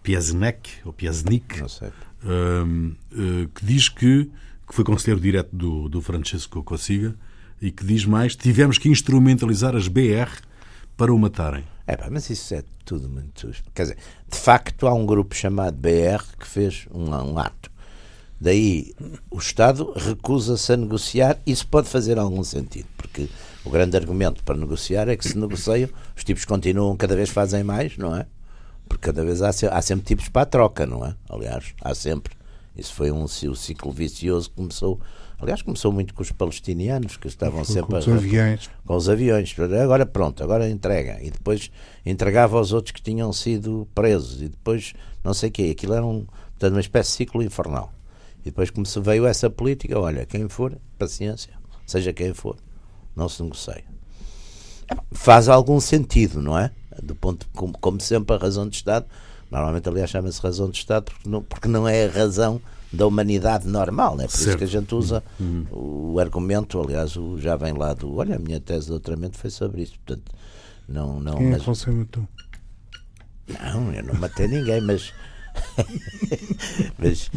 [0.04, 1.62] Piesnek, ou Piesnik,
[2.24, 4.30] um, uh, que diz que,
[4.68, 7.16] que foi conselheiro direto do, do Francesco Consiga
[7.62, 10.32] e que diz mais: tivemos que instrumentalizar as BR
[10.98, 11.64] para o matarem.
[11.88, 13.52] É pá, mas isso é tudo muito.
[13.74, 13.98] Quer dizer,
[14.30, 17.75] de facto, há um grupo chamado BR que fez um, um ato
[18.40, 18.94] Daí
[19.32, 21.40] o Estado recusa-se a negociar.
[21.46, 23.30] Isso pode fazer algum sentido, porque
[23.64, 27.64] o grande argumento para negociar é que se negociam, os tipos continuam, cada vez fazem
[27.64, 28.26] mais, não é?
[28.88, 31.16] Porque cada vez há, há sempre tipos para a troca, não é?
[31.30, 32.36] Aliás, há sempre.
[32.78, 35.00] Isso foi um, um ciclo vicioso que começou.
[35.40, 38.70] Aliás, começou muito com os palestinianos, que estavam sempre com os a, aviões.
[38.86, 39.56] Com os aviões.
[39.82, 41.18] Agora pronto, agora entrega.
[41.22, 41.72] E depois
[42.06, 44.42] entregava aos outros que tinham sido presos.
[44.42, 44.94] E depois
[45.24, 45.70] não sei o quê.
[45.72, 47.95] Aquilo era um, portanto, uma espécie de ciclo infernal.
[48.46, 51.54] E depois como se veio essa política, olha, quem for, paciência,
[51.86, 52.56] seja quem for,
[53.16, 53.84] não se negocia.
[55.12, 56.72] Faz algum sentido, não é?
[57.02, 59.08] Do ponto, como, como sempre, a razão de Estado,
[59.50, 62.62] normalmente, aliás, chama-se razão de Estado porque não, porque não é a razão
[62.94, 64.26] da humanidade normal, né?
[64.26, 64.48] por certo.
[64.48, 65.66] isso que a gente usa uhum.
[65.72, 68.16] o argumento, aliás, o, já vem lá do.
[68.16, 70.32] Olha, a minha tese de doutoramento foi sobre isso, portanto,
[70.88, 71.20] não.
[71.20, 72.28] não Quem mas, é que você matou?
[73.48, 75.12] Não, eu não matei ninguém, mas
[76.98, 77.32] mas,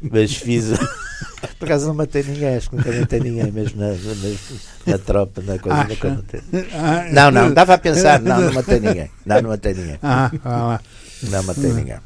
[0.00, 0.66] mas fiz.
[1.58, 5.42] Por acaso não matei ninguém, acho que nunca matei ninguém, mesmo na, na, na tropa,
[5.42, 5.84] na coisa.
[5.84, 6.40] Nunca matei.
[6.72, 9.10] Ah, não, não, estava a pensar, não, não matei ninguém.
[9.24, 9.98] Não, não matei ninguém.
[10.02, 10.80] Ah, ah,
[11.22, 11.98] não matei ninguém.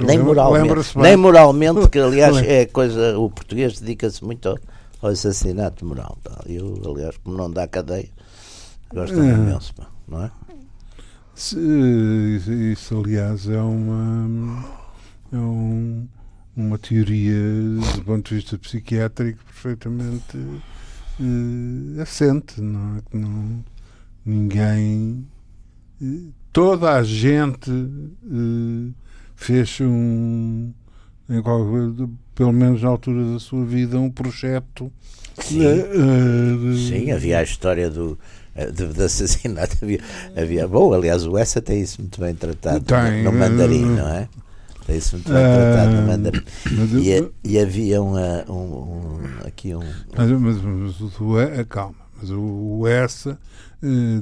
[0.00, 4.58] Nem moralmente, nem moralmente, que aliás é coisa, o português dedica-se muito ao,
[5.02, 6.16] ao, assassinato moral.
[6.46, 8.08] Eu, aliás, como não dá cadeia,
[8.92, 9.74] gosto imenso,
[10.08, 10.30] não é?
[11.40, 14.62] Isso, aliás, é uma,
[15.32, 16.06] é um,
[16.54, 17.34] uma teoria,
[17.96, 22.60] do ponto de vista psiquiátrico, perfeitamente uh, assente.
[22.60, 23.16] Não é?
[23.16, 23.64] não,
[24.22, 25.26] ninguém.
[25.98, 28.94] Uh, toda a gente uh,
[29.34, 30.74] fez um.
[31.26, 31.64] Em qual,
[32.34, 34.92] pelo menos na altura da sua vida, um projeto.
[35.38, 35.60] Sim,
[36.76, 39.76] Sim havia a história do eh, de, de assassinato.
[39.82, 40.00] Havia,
[40.36, 44.28] havia, bom, aliás, o Essa tem isso muito bem tratado tem, no, mandarim, não é?
[44.88, 46.42] Isso muito bem tratado no mandarim.
[47.00, 49.82] E, e, havia uma, um, um, aqui um.
[50.16, 53.38] Mas, mas, mas o, é, calma, mas o essa,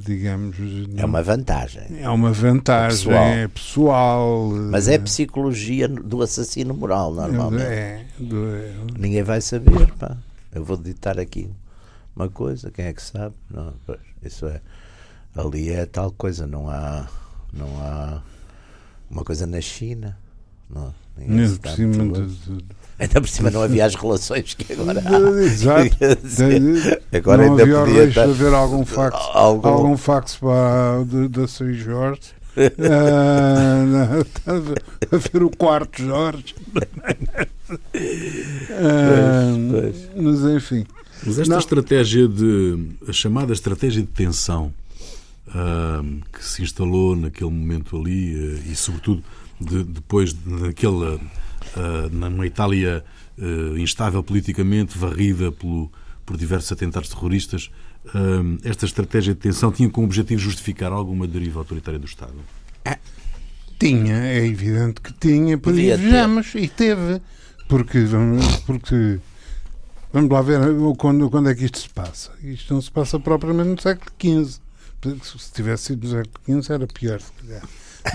[0.05, 0.57] digamos.
[0.97, 1.85] É uma vantagem.
[1.99, 3.27] É uma vantagem, é pessoal.
[3.27, 7.65] É pessoal mas é psicologia do assassino moral, normalmente.
[7.65, 10.17] É, é, Ninguém vai saber, pá.
[10.55, 11.51] Eu vou ditar aqui
[12.19, 13.35] uma coisa, quem é que sabe?
[13.49, 13.73] Não,
[14.23, 14.61] isso é.
[15.37, 17.07] Ali é tal coisa, não há.
[17.53, 18.21] Não há
[19.09, 20.19] uma coisa na China.
[20.69, 22.65] Não, Ainda por cima de,
[22.99, 25.19] Ainda por cima não havia as relações que agora há.
[25.41, 25.97] Exato.
[27.17, 28.25] agora não ainda havia podia estar...
[28.27, 29.69] de haver algum fax, algum...
[29.69, 32.37] algum fax para, da São Jorge.
[32.59, 34.27] uh,
[35.13, 36.57] a ver o quarto Jorge.
[36.73, 36.89] pois,
[39.71, 40.11] pois.
[40.17, 40.85] Mas enfim.
[41.25, 41.59] Mas esta não.
[41.59, 42.91] estratégia de.
[43.07, 44.73] a chamada estratégia de tensão
[45.49, 49.23] uh, que se instalou naquele momento ali uh, e, sobretudo,
[49.61, 51.21] de, depois naquela.
[51.77, 53.05] Uh, numa Itália
[53.77, 55.93] instável politicamente, varrida pelo,
[56.27, 57.71] por diversos atentados terroristas,
[58.65, 62.35] esta estratégia de tensão tinha como objetivo justificar alguma deriva autoritária do Estado?
[63.79, 67.21] Tinha, é evidente que tinha, por vejamos, e teve.
[67.69, 67.99] Porque,
[68.67, 69.21] porque
[70.13, 70.59] Vamos lá ver
[70.97, 72.31] quando, quando é que isto se passa.
[72.43, 74.61] Isto não se passa propriamente no século XV.
[75.23, 77.63] Se tivesse sido no século XV era pior, se calhar.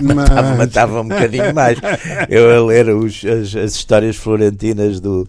[0.00, 0.58] Mas...
[0.58, 1.78] Matava, um bocadinho mais.
[2.28, 5.28] Eu a ler os, as, as histórias florentinas do,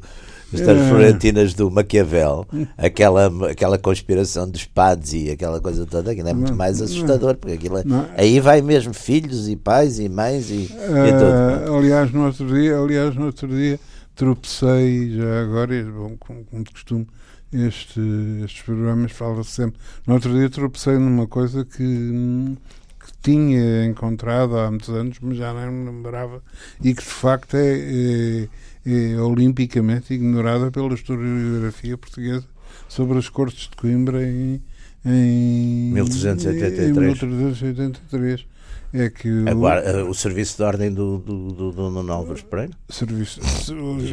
[0.54, 0.90] as histórias é.
[0.90, 2.48] florentinas do Maquiavel,
[2.78, 7.56] aquela, aquela conspiração dos padres e aquela coisa toda, aquilo é muito mais assustador, porque
[7.56, 7.84] aquilo é,
[8.16, 11.78] aí vai mesmo filhos e pais e mães e, uh, e tudo.
[11.78, 13.80] Aliás, no outro dia, aliás, no outro dia
[14.16, 17.08] tropecei já agora, bom, como, de costume,
[17.52, 18.00] este,
[18.44, 19.80] estes programas fala-se sempre.
[20.08, 25.54] No outro dia tropecei numa coisa que, que, tinha encontrado há muitos anos, mas já
[25.54, 26.42] não me lembrava,
[26.82, 28.48] e que de facto é,
[28.86, 32.46] é, é olimpicamente ignorada pela historiografia portuguesa
[32.88, 34.62] sobre as Cortes de Coimbra em,
[35.06, 36.90] em 1383.
[36.90, 38.55] Em 1383
[38.94, 42.42] é que o, Agora, eh, o serviço de ordem do, do, do, do Nuno Álvares
[42.42, 42.72] Pereira?
[42.90, 43.42] Serviço,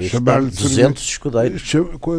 [0.08, 1.62] chamar-lhe 200 escudeiros.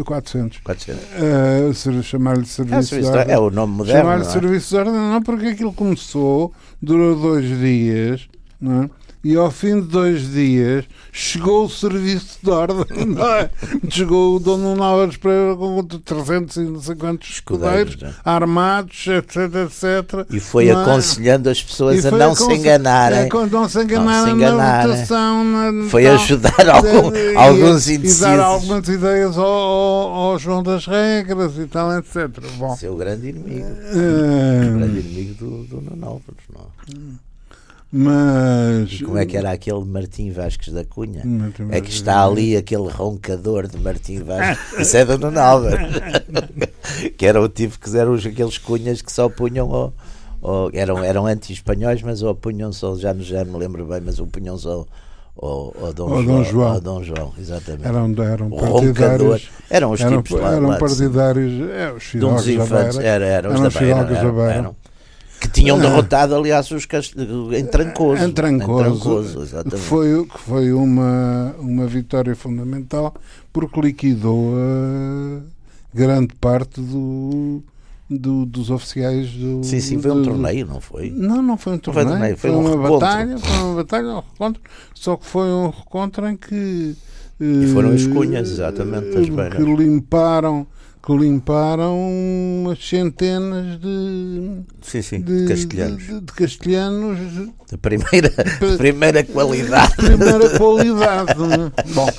[0.06, 0.60] 400.
[0.60, 1.04] 400.
[1.04, 3.34] Uh, chamar-lhe serviço, é, serviço de ordem.
[3.36, 4.02] É o nome moderno.
[4.02, 4.30] Chamar-lhe é?
[4.30, 8.28] serviço de ordem, não, porque aquilo começou, durou dois dias,
[8.60, 8.90] não é?
[9.24, 13.50] E ao fim de dois dias chegou o serviço de ordem, é?
[13.90, 18.14] chegou o Dono Náuras para com 350 escudeiros, é?
[18.26, 20.28] armados, etc, etc.
[20.30, 20.74] E foi é?
[20.74, 23.30] aconselhando as pessoas a não se enganarem.
[23.32, 25.44] A não se enganarem, na votação.
[25.44, 28.22] Na, foi tal, ajudar algum, e, alguns indecisos.
[28.22, 32.28] E dar algumas ideias ao, ao, ao, João das Regras e tal, etc.
[32.58, 32.76] Bom.
[32.76, 33.68] Seu grande inimigo.
[33.68, 37.33] O grande inimigo do, do Nuno Álvares, não é?
[37.96, 38.92] Mas.
[38.92, 41.22] E como é que era aquele Martim Vasques da Cunha?
[41.70, 44.80] É que está ali aquele roncador de Martim Vasques.
[44.80, 45.40] Isso é do Nuno
[47.16, 49.70] que era o tipo que eram aqueles cunhas que só punham.
[49.70, 49.94] Ou,
[50.42, 54.26] ou eram, eram anti-espanhóis, mas ou punham só, já, já me lembro bem, mas o
[54.26, 54.88] punham só
[55.36, 56.74] ou, ou Dom, ou João, Dom João.
[56.74, 57.88] Ou Dom João, exatamente.
[57.88, 59.50] Eram, eram partidários.
[59.70, 60.54] Eram os eram, tipos lá.
[60.54, 61.70] Eram lá, partidários.
[61.70, 62.98] É, os de uns infantes.
[62.98, 64.00] Era, eram, eram os da Beira.
[64.00, 64.76] Eram, eram,
[65.40, 67.16] que tinham derrotado, aliás, os cast...
[67.18, 68.24] em Trancoso.
[68.24, 73.14] Em Trancoso, em Trancoso que foi, que foi uma, uma vitória fundamental
[73.52, 75.42] porque liquidou a
[75.94, 77.62] grande parte do,
[78.10, 79.64] do, dos oficiais do.
[79.64, 81.10] Sim, sim, foi um do, torneio, não foi?
[81.12, 82.08] Não, não foi um torneio.
[82.08, 84.62] Foi, torneio, foi, foi um uma batalha, foi uma batalha, um recontro,
[84.94, 86.96] só que foi um recontro em que.
[87.40, 90.66] E foram as cunhas, exatamente, que limparam
[91.06, 96.04] que limparam umas centenas de, sim, sim, de, castelhanos.
[96.04, 97.20] De, de, castelhanos
[97.70, 99.96] de primeira, de primeira qualidade.
[99.98, 101.32] primeira qualidade.
[101.32, 101.94] É?
[101.94, 102.10] Bom,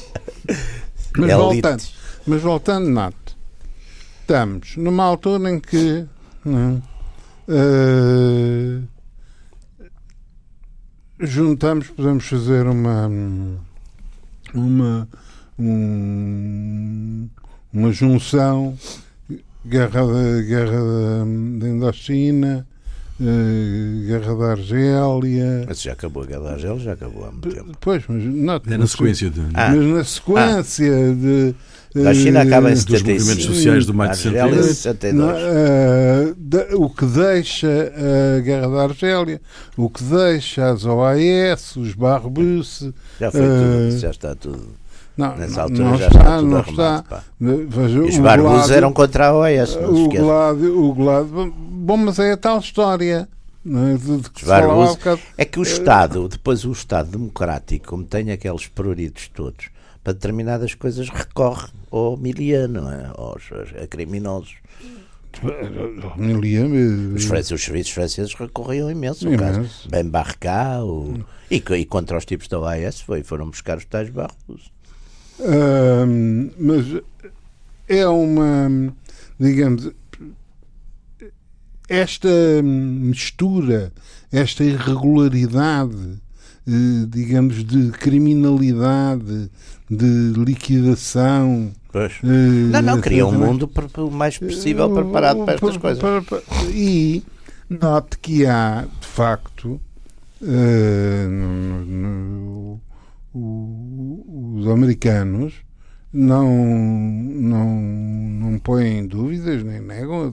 [1.16, 1.82] mas voltando,
[2.26, 3.36] mas voltando, Nato,
[4.20, 6.04] estamos numa altura em que
[6.44, 6.82] não,
[7.48, 8.86] uh,
[11.20, 13.10] juntamos, podemos fazer uma
[14.52, 15.08] uma
[15.58, 17.30] um,
[17.74, 18.78] uma junção,
[19.66, 20.78] guerra da, guerra
[21.58, 22.66] da, Indochina,
[23.20, 25.64] uh, guerra da Argélia.
[25.66, 27.72] Mas já acabou a guerra da Argélia, já acabou há muito tempo.
[27.80, 29.40] Pois, mas não, é na sequência de.
[29.54, 29.70] Ah.
[29.70, 31.14] Mas na sequência ah.
[31.14, 31.54] de.
[32.06, 33.04] A China acaba em 75.
[33.04, 35.14] Dos movimentos sociais do maio de 62.
[35.14, 37.92] Uh, o que deixa
[38.36, 39.40] a Guerra da Argélia,
[39.76, 42.92] o que deixa as OAS, os Barbusse.
[43.20, 44.83] Já foi uh, tudo, já está tudo.
[45.16, 47.24] Não, Nessa altura não já está, está não está.
[47.40, 49.76] Veja, os barbos eram contra a OES.
[49.76, 53.28] o Gládio, o Gládio, bom, mas é a tal história.
[53.64, 53.94] é?
[53.96, 55.20] De, de que bocado.
[55.38, 59.66] É que o Estado, depois o Estado democrático, como tem aqueles pruridos todos,
[60.02, 63.10] para determinadas coisas recorre ao miliano, é?
[63.16, 63.44] aos,
[63.80, 64.56] a criminosos.
[66.16, 69.26] Miliano, Os, franceses, os serviços franceses recorriam imenso.
[69.36, 73.84] Caso Ben Barca, o, e, e contra os tipos da OAS foi, foram buscar os
[73.84, 74.72] tais barros.
[76.58, 77.02] Mas
[77.88, 78.92] é uma,
[79.38, 79.90] digamos,
[81.88, 82.28] esta
[82.62, 83.92] mistura,
[84.32, 86.18] esta irregularidade,
[86.66, 89.50] eh, digamos, de criminalidade,
[89.90, 91.72] de liquidação.
[91.92, 92.12] Pois.
[92.24, 96.00] eh, Não, não, queria um mundo o mais possível preparado para estas coisas.
[96.00, 96.42] Para- para-
[96.72, 97.22] E
[97.68, 99.80] note que há, de facto,
[100.42, 102.80] eh, no- no-
[103.34, 105.54] o- os americanos
[106.12, 110.32] não, não, não põem dúvidas nem negam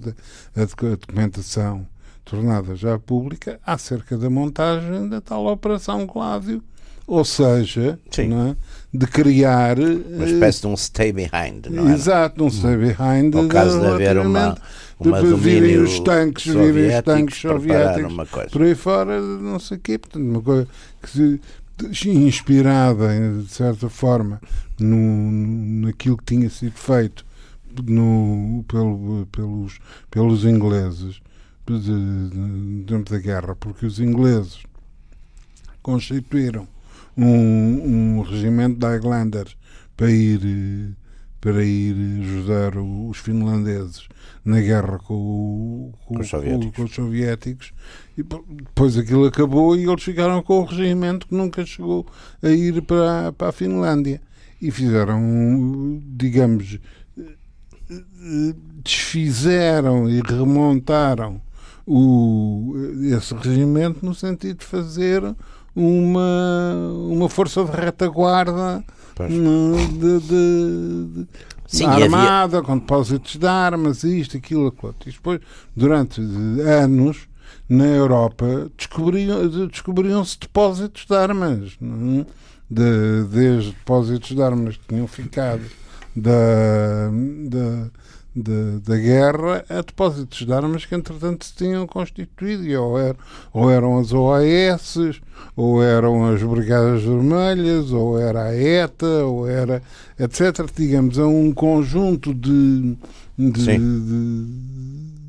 [0.56, 1.88] a, a docu- a documentação
[2.24, 6.64] tornada já pública acerca da montagem da tal Operação Gládio.
[7.08, 8.56] Ou seja, é?
[8.94, 11.94] de criar Uma eh, espécie de um stay behind, não é?
[11.94, 13.34] Exato, não stay behind.
[13.34, 14.56] No caso de haver uma,
[14.98, 18.50] uma de virem os tanques, virem os tanques soviéticos uma coisa.
[18.50, 19.98] por aí fora, não sei o quê.
[19.98, 20.68] Portanto, uma coisa
[21.02, 21.42] que se,
[22.06, 23.08] inspirada,
[23.42, 24.42] de certa forma,
[24.80, 25.32] no,
[25.88, 27.26] naquilo que tinha sido feito
[27.86, 31.22] no, pelo, pelos, pelos ingleses
[32.86, 34.64] durante a guerra, porque os ingleses
[35.82, 36.68] constituíram
[37.16, 39.56] um, um regimento de Highlanders
[39.96, 41.01] para ir eh,
[41.42, 44.08] para ir ajudar os finlandeses
[44.46, 46.76] na guerra com, com, Com os soviéticos.
[46.76, 47.74] com os soviéticos
[48.18, 52.06] e po- depois aquilo acabou e eles ficaram com o regimento que nunca chegou
[52.44, 54.22] a ir para, para a Finlândia
[54.62, 56.78] e fizeram digamos
[57.90, 61.42] eh, desfizeram e remontaram
[61.86, 62.74] o,
[63.16, 65.24] esse regimento no sentido de fazer
[65.76, 66.78] uma,
[67.10, 68.84] uma força de retaguarda
[69.30, 71.28] No- de, de- de-
[71.68, 74.96] Sim, e havia- armada, com depósitos de armas, isto, aquilo, aquilo.
[75.06, 75.40] E depois,
[75.76, 77.28] durante anos,
[77.70, 81.74] na Europa, descobriam- descobriam-se depósitos de armas.
[81.80, 82.26] não é?
[82.70, 85.62] De, desde depósitos de armas que tinham ficado
[86.16, 87.10] da,
[87.50, 87.92] da,
[88.36, 93.16] da, da guerra a depósitos de armas que entretanto se tinham constituído e ou, er-
[93.54, 94.98] ou eram as OAS
[95.56, 99.82] ou eram as Brigadas Vermelhas ou era a ETA ou era
[100.18, 102.96] etc digamos é um conjunto de,
[103.38, 103.78] de, de-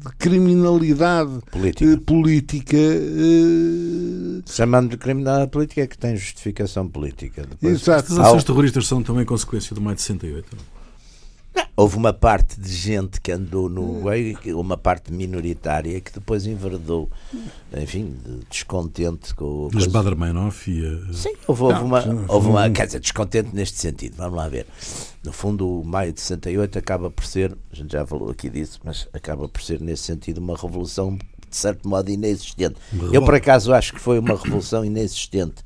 [0.05, 1.85] de criminalidade Política.
[1.93, 7.43] eh, política eh, Chamando de criminalidade política que tem justificação política.
[7.49, 10.57] Depois, exato Estas ações terroristas são também consequência do maio de 68.
[11.75, 16.47] Houve uma parte de gente que andou no meio, que- uma parte minoritária, que depois
[16.47, 17.11] enverdou,
[17.75, 19.91] enfim, de- descontente com a Os coisa.
[19.91, 21.13] Bader-Meinhof e a...
[21.15, 24.17] Sim, houve, houve Não, uma, sim, houve uma, quer dizer, descontente neste sentido.
[24.19, 24.67] Vamos lá ver.
[25.25, 28.79] No fundo, o maio de 68 acaba por ser, a gente já falou aqui disso,
[28.85, 32.77] mas acaba por ser, nesse sentido, uma revolução de certo modo inexistente.
[33.13, 35.63] Eu, por acaso, acho que foi uma revolução inexistente,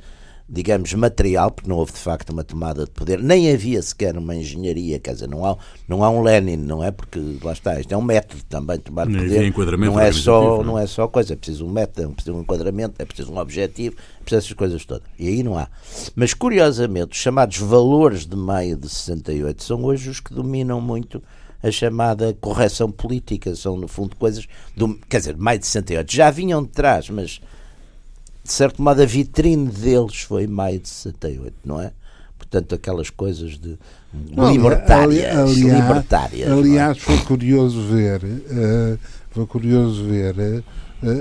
[0.49, 4.35] digamos, material, porque não houve de facto uma tomada de poder, nem havia sequer uma
[4.35, 5.57] engenharia, quer dizer, não há,
[5.89, 6.93] não há um Lenin, não é?
[6.93, 9.45] Porque lá está, isto é um método também, tomar Nem poder.
[9.45, 10.65] enquadramento não é só, não é?
[10.65, 13.39] não é só coisa, é preciso um método, é preciso um enquadramento, é preciso um
[13.39, 15.09] objetivo, é preciso essas coisas todas.
[15.19, 15.69] E aí não há.
[16.15, 21.21] Mas curiosamente, os chamados valores de maio de 68 são hoje os que dominam muito
[21.61, 23.55] a chamada correção política.
[23.57, 24.47] São, no fundo, coisas.
[24.77, 27.41] Do, quer dizer, maio de 68 já vinham de trás, mas
[28.47, 31.93] de certo modo a vitrine deles foi maio de 68, não é?
[32.39, 33.77] Portanto, aquelas coisas de
[34.53, 36.49] libertárias, ali- aliás- libertárias.
[36.49, 36.61] não é?
[36.61, 38.99] Aliás, foi curioso ver, eh,
[39.31, 40.63] foi curioso ver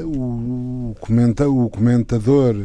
[0.05, 2.55] o, o comenta- o comentador,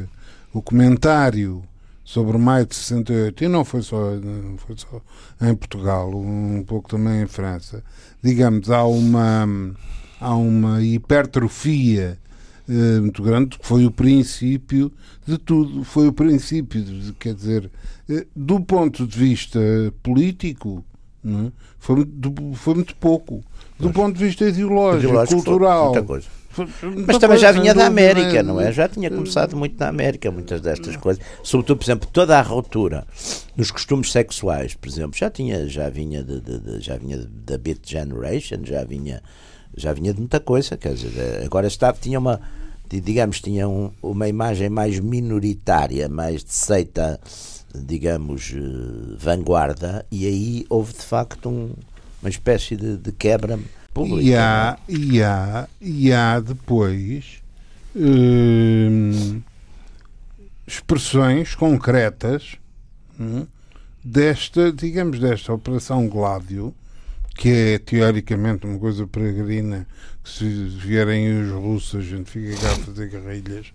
[0.53, 1.63] o comentário
[2.05, 5.01] sobre maio de 68, e não foi só, não foi só
[5.47, 7.83] em Portugal, um pouco também em França.
[8.23, 9.49] Digamos, há uma,
[10.21, 12.19] há uma hipertrofia
[12.71, 14.93] eh, muito grande, que foi o princípio
[15.27, 17.71] de tudo, foi o princípio, de, quer dizer,
[18.09, 19.59] eh, do ponto de vista
[20.03, 20.85] político,
[21.27, 21.51] é?
[21.79, 23.43] foi, muito- do- foi muito pouco.
[23.79, 25.93] Do ponto de vista ideológico, Ideológico, cultural.
[27.07, 28.73] Mas também já vinha da América, não é?
[28.73, 31.23] Já tinha começado muito na América, muitas destas coisas.
[31.45, 33.07] Sobretudo, por exemplo, toda a ruptura
[33.57, 37.57] nos costumes sexuais, por exemplo, já tinha, já vinha de, de- de- já vinha da
[37.57, 39.23] Beat Generation, já vinha,
[39.77, 42.41] já vinha de muita coisa, quer dizer, agora estava, tinha uma,
[42.99, 47.21] digamos, tinha um- uma imagem mais minoritária, mais de seita,
[47.75, 51.75] digamos, eh, vanguarda, e aí houve de facto um-
[52.23, 53.59] uma espécie de, de quebra
[53.95, 54.23] pública.
[54.23, 54.41] E não é?
[54.41, 57.43] há, e, há, e há depois,
[57.95, 59.41] hum,
[60.67, 62.57] expressões concretas
[63.19, 63.47] hum,
[64.03, 66.75] desta, digamos, desta Operação Gládio,
[67.37, 69.87] que é teoricamente uma coisa peregrina,
[70.23, 73.67] que se vierem os russos a gente fica cá a fazer guerrilhas.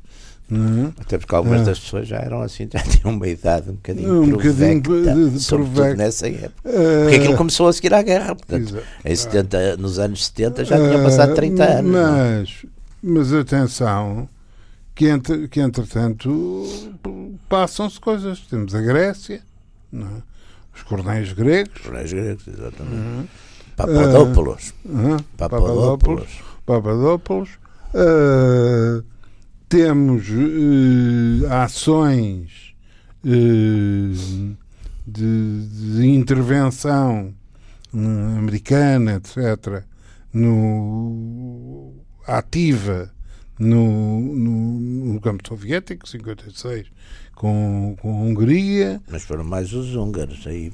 [0.47, 1.01] Não é?
[1.01, 1.64] Até porque algumas Ah.
[1.66, 5.30] das pessoas já eram assim, já tinham uma idade um bocadinho Um bocadinho provecta, de-
[5.32, 6.03] de sobretudo provecta.
[6.03, 6.62] nessa época.
[6.62, 11.01] Porque aquilo começou a seguir à guerra, portanto, em 70, nos anos 70 já tinha
[11.01, 11.91] passado 30 Ah, anos.
[11.91, 12.39] não é?
[12.41, 12.66] Mas,
[13.01, 14.30] mas atenção,
[14.93, 16.99] que, entre, que entretanto
[17.49, 18.39] passam-se coisas.
[18.41, 19.41] Temos a Grécia,
[19.91, 20.34] não é?
[20.76, 22.95] Os cordéis gregos, Os gregos, exatamente.
[22.95, 23.28] Uhum.
[23.76, 24.73] Papadopoulos.
[24.88, 25.17] hã?
[25.38, 26.30] Papadopoulos.
[26.65, 27.49] Papadopoulos.
[27.93, 29.01] Ah,
[29.69, 32.76] temos eh, ações
[33.26, 34.55] eh,
[35.07, 35.67] de,
[35.97, 37.34] de intervenção
[37.93, 39.84] hum, americana, etc.,
[40.34, 41.93] no,
[42.28, 43.14] ativa
[43.60, 44.80] no, no,
[45.14, 46.88] no campo soviético, 56,
[47.36, 49.01] com, com a Hungria.
[49.10, 50.72] Mas foram mais os húngaros aí.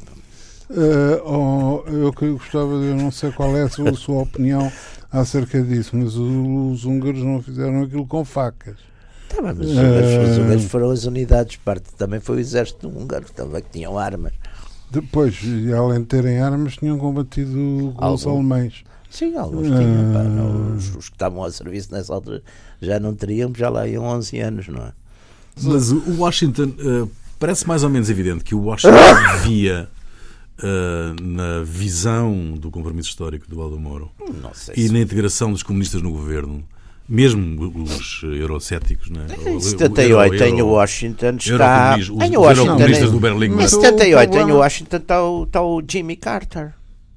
[0.69, 4.21] Eh, oh, eu que gostava de, eu não sei qual é a sua, a sua
[4.23, 4.71] opinião
[5.11, 8.77] acerca disso, mas o- os húngaros não fizeram aquilo com facas.
[9.27, 10.41] Tá mas os húngaros, os Ah.
[10.41, 14.31] húngaros foram as unidades, parte também foi o exército húngaro, também que tinham armas.
[14.89, 15.39] Depois,
[15.77, 18.83] além de terem armas, tinham combatido com os alemães.
[19.11, 20.13] Sim, alguns tinham.
[20.13, 20.23] pá, Ah.
[20.23, 22.41] não, os, os que estavam a serviço nessa altura
[22.81, 24.91] já não teriam, já lá iam 11 anos, não é?
[25.61, 27.07] Mas o Washington eh,
[27.37, 28.95] parece mais ou menos evidente que o Washington
[29.43, 29.89] via
[30.63, 34.09] eh, na visão do compromisso histórico do Aldo Moro
[34.41, 36.63] Não sei e se na integração dos comunistas no governo,
[37.09, 39.27] mesmo os eurocéticos, né?
[39.45, 41.97] Em O- o 78 euro- em Washington está.
[41.99, 43.45] os- Em os Washington, eurocomunistas em- do Berlim.
[43.47, 46.73] em o 78 em problema- Washington está o, está o Jimmy Carter.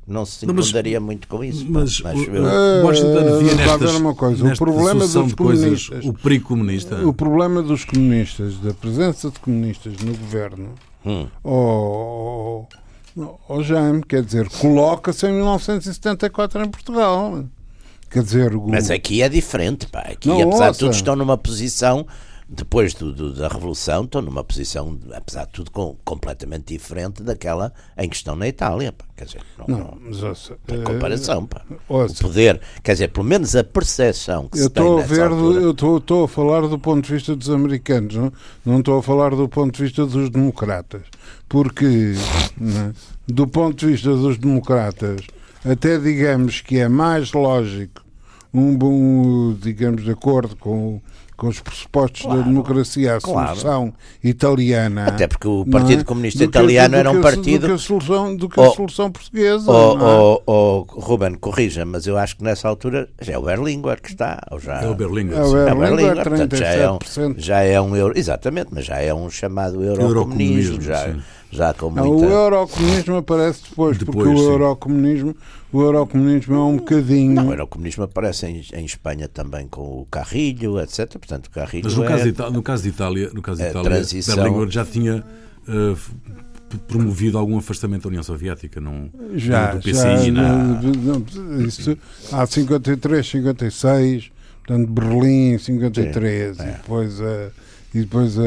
[0.06, 1.64] Não se Não, mas- incomodaria muito com isso.
[1.68, 2.84] Mas pá, o, eu.
[2.84, 7.06] Washington via nestas, ver uma coisa, o problema dos de coisas comunistas- o perigo comunista.
[7.06, 10.70] O problema dos comunistas, da presença de comunistas no governo,
[11.06, 11.26] Hum.
[11.42, 12.64] ó
[13.48, 17.44] ó, Jaime, quer dizer, coloca-se em 1974 em Portugal.
[18.10, 20.00] Quer dizer, o, Mas aqui é diferente, pá.
[20.00, 20.78] Aqui, Não, apesar de ouça.
[20.80, 22.06] tudo, estão numa posição,
[22.48, 27.72] depois do, do- da Revolução, estão numa posição, apesar de tudo, com- completamente diferente daquela
[27.96, 29.04] em que estão na Itália, pá.
[29.16, 31.62] Quer dizer, não, não, mas ouça, tem eh, comparação, pá.
[31.88, 35.02] O ouça, poder, quer dizer, pelo menos a percepção que eu se tem estou a
[35.02, 35.60] ver, altura.
[35.60, 38.32] eu estou- estou a falar do ponto de vista dos americanos, não,
[38.64, 41.02] não estou a falar do ponto de vista dos democratas,
[41.48, 42.14] porque
[42.58, 42.92] né,
[43.26, 45.20] do ponto de vista dos democratas,
[45.64, 48.02] até digamos que é mais lógico
[48.52, 51.00] um bom, digamos, de acordo com,
[51.36, 53.48] com os pressupostos da Claro, democracia, a claro.
[53.48, 55.06] solução italiana.
[55.06, 56.04] Até porque o não Partido é?
[56.04, 57.60] Comunista Do que- Italiano do era um que a- partido.
[57.62, 58.64] Do que a solução, do que Oh.
[58.64, 59.70] a solução portuguesa.
[59.70, 60.14] Oh, não é?
[60.14, 64.10] oh, oh, Ruben, corrija, mas eu acho que nessa altura já é o Berlinguer que
[64.10, 64.40] está.
[64.50, 64.80] Ou já...
[64.82, 65.38] É o Berlinguer.
[65.38, 65.56] É o sim.
[65.56, 67.34] É o Berlinguer, Berlinguer, portanto, já é um, 37%.
[67.38, 71.22] já é um euro, exatamente, mas já é um chamado eurocomunismo, Eurocomunismo, já, sim.
[71.50, 72.26] já com Não, muita...
[72.26, 74.50] o eurocomunismo aparece depois, Depois, porque o sim.
[74.52, 75.36] eurocomunismo,
[75.76, 77.34] o eurocomunismo é um bocadinho.
[77.34, 81.08] Não, o eurocomunismo aparece em, em Espanha também com o Carrilho, etc.
[81.12, 82.08] Portanto, Carrilho Mas no é...
[82.08, 84.84] caso, de Itália, no caso de Itália, no caso de a Itália transição- Berlinguer já
[84.84, 85.24] tinha
[85.68, 85.94] eh,
[86.68, 90.82] p- promovido algum afastamento da União Soviética, não, já, do já, PCI, não.
[90.82, 91.24] não,
[91.66, 91.96] isso,
[92.32, 94.30] há 53, 56,
[94.66, 96.70] portanto Berlim 53 Sim, e é.
[96.72, 97.50] depois a
[97.94, 98.42] e depois a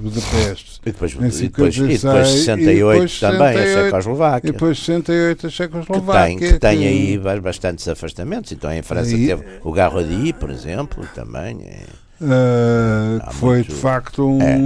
[0.00, 0.80] Budapeste.
[0.84, 4.48] E depois, Em e depois, e depois 56, 68 e depois também, a 68, Checoslováquia.
[4.48, 6.26] E depois 68 a que Checoslováquia.
[6.26, 8.50] tem, que tem aí ba- bastantes afastamentos.
[8.52, 11.62] Então em França teve o Garrodi, por exemplo, também.
[11.62, 11.84] é.
[12.20, 14.56] Uh, Há que foi muito- de facto um, É.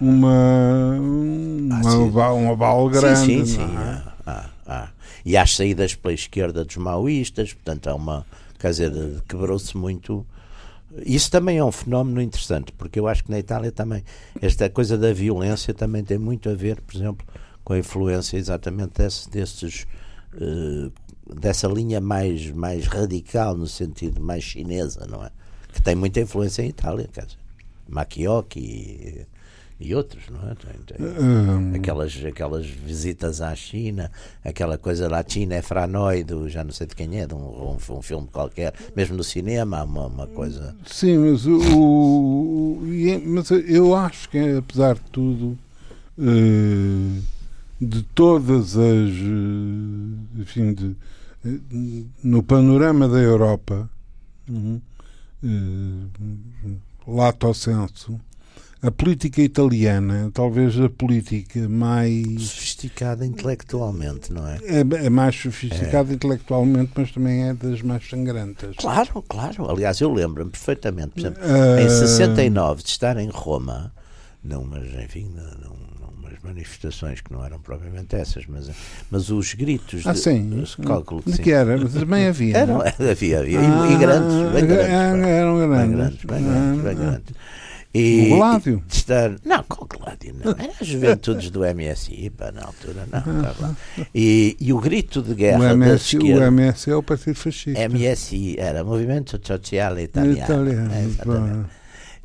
[0.00, 2.10] uma, uma, Ah, sim.
[2.10, 3.18] ba- um abalo grande.
[3.20, 3.60] sim, sim, sim.
[3.62, 3.66] é?
[3.66, 4.88] há, há, há.
[5.24, 8.24] E às saídas pela esquerda dos maoístas, portanto, há uma.
[8.58, 8.92] Quer dizer,
[9.28, 10.24] quebrou-se muito.
[11.04, 14.02] Isso também é um fenómeno interessante, porque eu acho que na Itália também,
[14.40, 17.26] esta coisa da violência também tem muito a ver, por exemplo,
[17.64, 19.86] com a influência exatamente desse, desses.
[20.40, 20.90] eh,
[21.34, 25.30] dessa linha mais, mais radical, no sentido mais chinesa, não é?
[25.72, 27.38] Que tem muita influência em Itália, quer dizer.
[27.88, 29.26] Machiocchi
[29.78, 30.54] e, outros, não é?
[30.54, 34.10] Tem- tem- Um, aquelas, aquelas visitas à China,
[34.44, 37.76] aquela coisa lá, China é franoide, já não sei de quem é, de um, um,
[37.90, 40.74] um filme qualquer, mesmo no cinema há uma, uma coisa.
[40.86, 45.58] Sim, mas, o, o- é- mas eu acho que, apesar de tudo,
[46.18, 47.20] eh,
[47.80, 49.10] de todas as.
[49.10, 50.96] eh, Enfim, de,
[51.44, 53.88] eh, no panorama da Europa,
[54.48, 54.80] uhum,
[55.44, 56.70] eh,
[57.06, 58.18] lato senso,
[58.82, 62.42] a política italiana, talvez a política mais.
[62.42, 64.58] Sofisticada intelectualmente, não é?
[64.64, 66.14] É, é mais sofisticada é.
[66.14, 68.76] intelectualmente, mas também é das mais sangrantes.
[68.76, 69.70] Claro, claro.
[69.70, 71.80] Aliás, eu lembro-me perfeitamente, por exemplo, uh...
[71.80, 73.92] em 69, de estar em Roma,
[74.44, 75.72] não, mas enfim, não,
[76.18, 78.70] umas manifestações que não eram propriamente essas, mas,
[79.10, 80.60] mas os gritos ah, de, sim.
[80.60, 81.76] Os cálculos, de que era?
[81.78, 82.58] Mas também havia.
[82.58, 83.60] Eram, havia, havia.
[83.60, 85.26] Ah, e, grandes, bem grandes.
[85.26, 85.78] Eram grandes.
[85.78, 86.84] Bem grandes, bem grandes.
[86.84, 87.34] Bem grandes.
[87.96, 88.82] E, o Gládio?
[88.88, 90.52] Estar, não, com o Gládio não.
[90.52, 93.42] Era as juventudes do MSI, pá, na altura, não.
[93.42, 93.74] Tá
[94.14, 96.48] e, e o grito de guerra o MS, da esquerda.
[96.48, 97.88] O MSI é o Partido Fascista.
[97.88, 100.38] MSI era Movimento Sociale Italiano.
[100.38, 101.70] Italiano é, exatamente.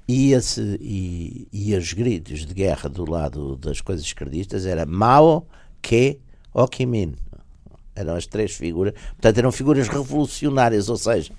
[0.08, 5.48] E, esse, e, e os gritos de guerra do lado das coisas esquerdistas era Mao,
[5.82, 6.20] Que,
[6.54, 7.14] Ho Chi Minh.
[7.96, 8.94] Eram as três figuras.
[9.12, 11.32] Portanto, eram figuras revolucionárias, ou seja,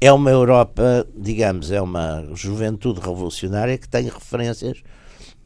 [0.00, 4.82] é uma Europa, digamos, é uma juventude revolucionária que tem referências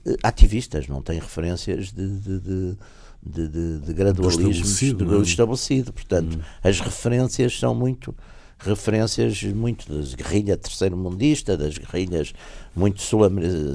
[0.06, 5.22] eh, ativistas, não tem referências de, de, de, de, de gradualismo estabelecido, é?
[5.22, 5.92] estabelecido.
[5.92, 6.42] Portanto, hum.
[6.62, 8.14] as referências são muito
[8.64, 12.32] referências muito das guerrilhas terceiro-mundista, das guerrilhas
[12.74, 13.02] muito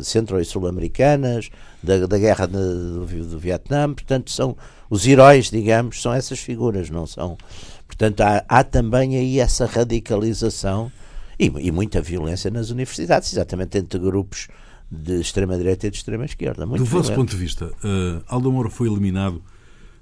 [0.03, 1.49] centro- e sul-americanas,
[1.83, 4.55] da, da guerra de, do, do Vietnã, portanto são
[4.89, 7.37] os heróis, digamos, são essas figuras, não são
[7.97, 10.91] Portanto, há, há também aí essa radicalização
[11.39, 14.47] e, e, muita violência nas universidades, exatamente entre grupos
[14.89, 16.65] de extrema-direita e de extrema-esquerda.
[16.65, 19.41] Do vosso ponto de vista, uh, Aldo Moro foi eliminado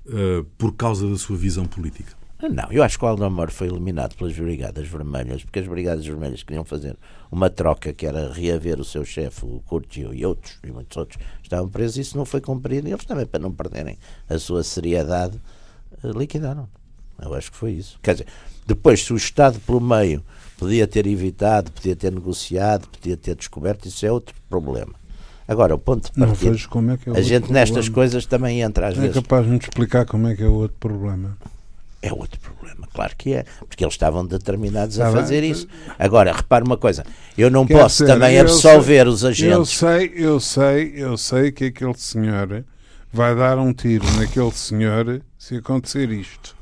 [0.06, 2.14] uh, por causa da sua visão política?
[2.42, 6.06] Não, eu acho que o Aldo Moro foi eliminado pelas Brigadas Vermelhas, porque as Brigadas
[6.06, 6.98] Vermelhas queriam fazer
[7.32, 11.18] uma troca que era reaver o seu chefe, o Curtio e outros, e muitos outros,
[11.42, 11.98] estavam presos.
[11.98, 13.98] Isso não foi cumprido e eles também, para não perderem
[14.30, 15.40] a sua seriedade,
[16.04, 16.68] uh, liquidaram.
[17.22, 18.00] Eu acho que foi isso.
[18.02, 18.28] Quer dizer,
[18.66, 20.24] depois, se o Estado pelo meio
[20.58, 24.94] podia ter evitado, podia ter negociado, podia ter descoberto, isso é outro problema.
[25.48, 26.52] Agora, o ponto de partida.
[26.52, 27.60] Não como é que é a gente problema.
[27.60, 29.18] nestas coisas também entra às é vezes.
[29.18, 31.38] É capaz de me explicar como é que é o outro problema?
[32.02, 35.50] É outro problema, claro que é, porque eles estavam determinados a fazer bem.
[35.50, 35.68] isso.
[35.98, 37.04] Agora, repare uma coisa,
[37.36, 39.56] eu não Quer posso também absolver sei, os agentes.
[39.56, 42.64] Eu sei, eu sei, eu sei que aquele senhor
[43.12, 46.55] vai dar um tiro naquele senhor se acontecer isto.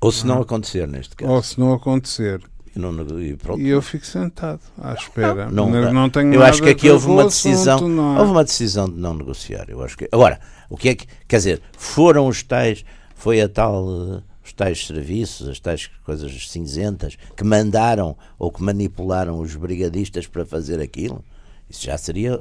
[0.00, 1.30] Ou se não acontecer, neste caso.
[1.30, 2.40] Ou se não acontecer.
[2.74, 5.50] E, não, e, e eu fico sentado à espera.
[5.50, 8.88] Não, não, não tenho eu acho que aqui houve uma decisão, assunto, houve uma decisão
[8.88, 9.66] de não negociar.
[9.68, 11.62] Eu acho que agora o que é que quer dizer?
[11.76, 12.84] Foram os tais,
[13.16, 18.62] foi a tal uh, os tais serviços, as tais coisas cinzentas que mandaram ou que
[18.62, 21.24] manipularam os brigadistas para fazer aquilo.
[21.68, 22.40] Isso já seria,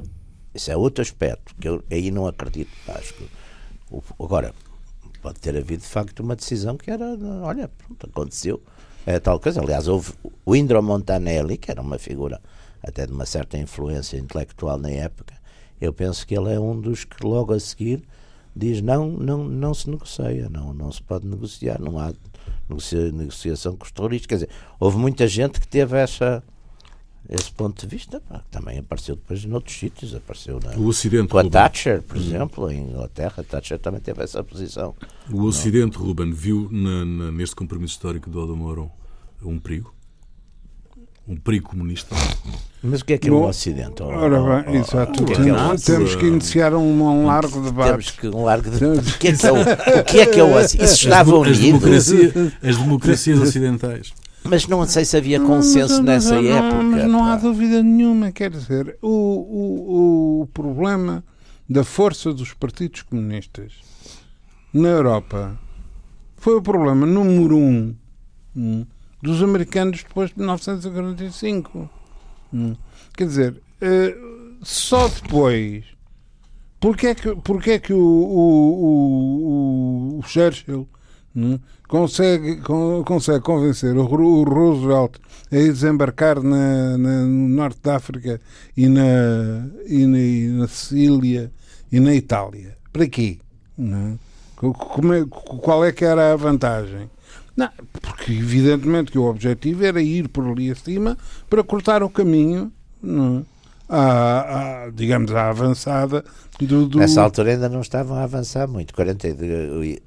[0.53, 2.71] isso é outro aspecto que eu aí não acredito.
[2.87, 3.27] Acho que
[4.19, 4.53] agora
[5.21, 7.05] pode ter havido de facto uma decisão que era,
[7.43, 8.61] olha, pronto, aconteceu
[9.05, 9.61] é, tal coisa.
[9.61, 10.13] Aliás, houve
[10.45, 12.41] o Indro Montanelli, que era uma figura
[12.81, 15.33] até de uma certa influência intelectual na época.
[15.79, 18.03] Eu penso que ele é um dos que logo a seguir
[18.55, 22.13] diz não, não, não se negocia, não, não se pode negociar, não há
[22.67, 24.27] negocia, negociação com os terroristas.
[24.27, 24.49] Quer dizer,
[24.79, 26.43] houve muita gente que teve essa
[27.27, 31.37] esse ponto de vista pá, também apareceu depois noutros sítios apareceu na, o Ocidente, com
[31.37, 31.51] a Ruben.
[31.51, 34.95] Thatcher por exemplo em Inglaterra a Thatcher também teve essa posição
[35.31, 36.05] o Ocidente não.
[36.05, 38.91] Ruben viu na, na, neste compromisso histórico do Odomoro
[39.43, 39.93] um perigo
[41.27, 42.15] um perigo comunista
[42.81, 44.01] mas o que é que é o Ocidente?
[44.01, 45.25] Ora bem, exato.
[45.25, 47.89] Que é que é temos que iniciar um, um largo debate.
[47.89, 49.09] Temos que um largo debate.
[49.09, 50.85] O que é que é o, o, que é que é o Ocidente?
[50.85, 51.51] Isso estava unido.
[51.51, 54.13] As, democracia, as democracias ocidentais.
[54.43, 56.83] Mas não sei se havia consenso nessa não, época.
[56.83, 58.31] Mas não há dúvida nenhuma.
[58.31, 61.23] Quer dizer, o, o, o problema
[61.69, 63.73] da força dos partidos comunistas
[64.73, 65.59] na Europa
[66.37, 67.95] foi o problema número um,
[69.21, 71.89] dos americanos depois de 1945.
[72.53, 72.75] Um.
[73.15, 75.85] Quer dizer, uh, só depois.
[76.79, 78.85] Porquê é que, porquê é que o, o,
[80.15, 80.87] o, o Churchill
[81.35, 82.61] um, consegue,
[83.05, 85.17] consegue convencer o, Roosevelt
[85.51, 88.39] a desembarcar na, na, no norte da África
[88.75, 91.51] e na, e na, e na Sicília
[91.91, 92.77] e na Itália.
[92.91, 93.39] Para quê?
[93.77, 94.19] Não?
[94.61, 95.25] É,
[95.61, 97.09] qual é que era a vantagem?
[97.55, 97.69] Não,
[98.01, 101.17] porque evidentemente que o objetivo era ir por ali acima
[101.49, 102.71] para cortar o caminho
[103.01, 103.45] não,
[103.87, 106.23] à, à, digamos, à avançada
[106.59, 106.99] do, do...
[106.99, 108.93] Nessa altura ainda não estavam a avançar muito.
[108.93, 109.99] 42,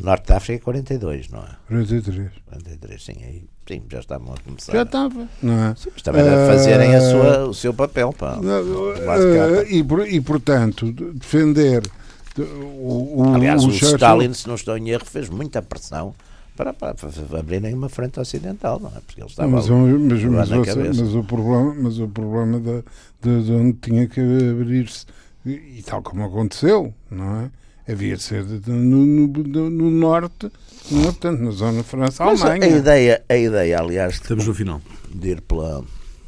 [0.00, 1.56] Norte da África é 42, não é?
[1.68, 2.30] 43.
[2.48, 4.72] 43, sim, aí sim, já estavam a começar.
[4.72, 5.74] Já estava, não é?
[5.76, 8.12] Sim, mas uh, a fazerem a sua, o seu papel.
[8.12, 11.82] Pá, uh, e, e, portanto, defender
[12.38, 16.14] o, o Aliás, o, o Stalin, se não estou em erro, fez muita pressão
[16.56, 19.00] para, para, para abrirem uma frente ocidental, não é?
[19.06, 21.02] Porque eles Não, estavam mas, mas, lá mas, você- cabeça.
[21.04, 22.82] mas o problema, mas o problema da,
[23.22, 25.06] de, de onde tinha que abrir-se,
[25.44, 27.50] e, e tal como aconteceu, não é?
[27.90, 29.26] Havia de ser no, no,
[29.70, 30.50] no norte,
[30.90, 31.04] não é?
[31.04, 32.64] portanto, na zona França-Alemanha.
[32.64, 34.80] a ideia, a ideia, aliás, de, Estamos no final.
[35.12, 35.82] de ir pela.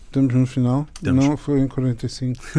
[0.07, 0.87] Estamos no final?
[0.95, 1.25] Estamos.
[1.25, 2.43] Não, foi em 45.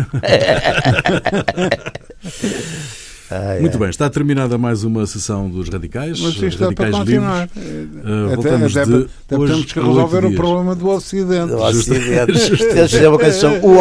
[3.32, 3.80] Ai, Muito ai.
[3.80, 6.20] bem, está terminada mais uma sessão dos Radicais.
[6.20, 7.50] Mas isto dá para radicais continuar.
[7.56, 8.06] livres.
[8.06, 8.92] Uh, voltamos de até,
[9.38, 11.52] hoje temos que resolver o problema do Ocidente.
[11.54, 12.32] O Ocidente.
[12.32, 13.66] De dizer uma o Ocidente.
[13.66, 13.80] O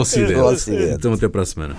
[0.00, 0.34] Ocidente.
[0.34, 0.94] O Ocidente.
[0.94, 1.76] Então até para a semana.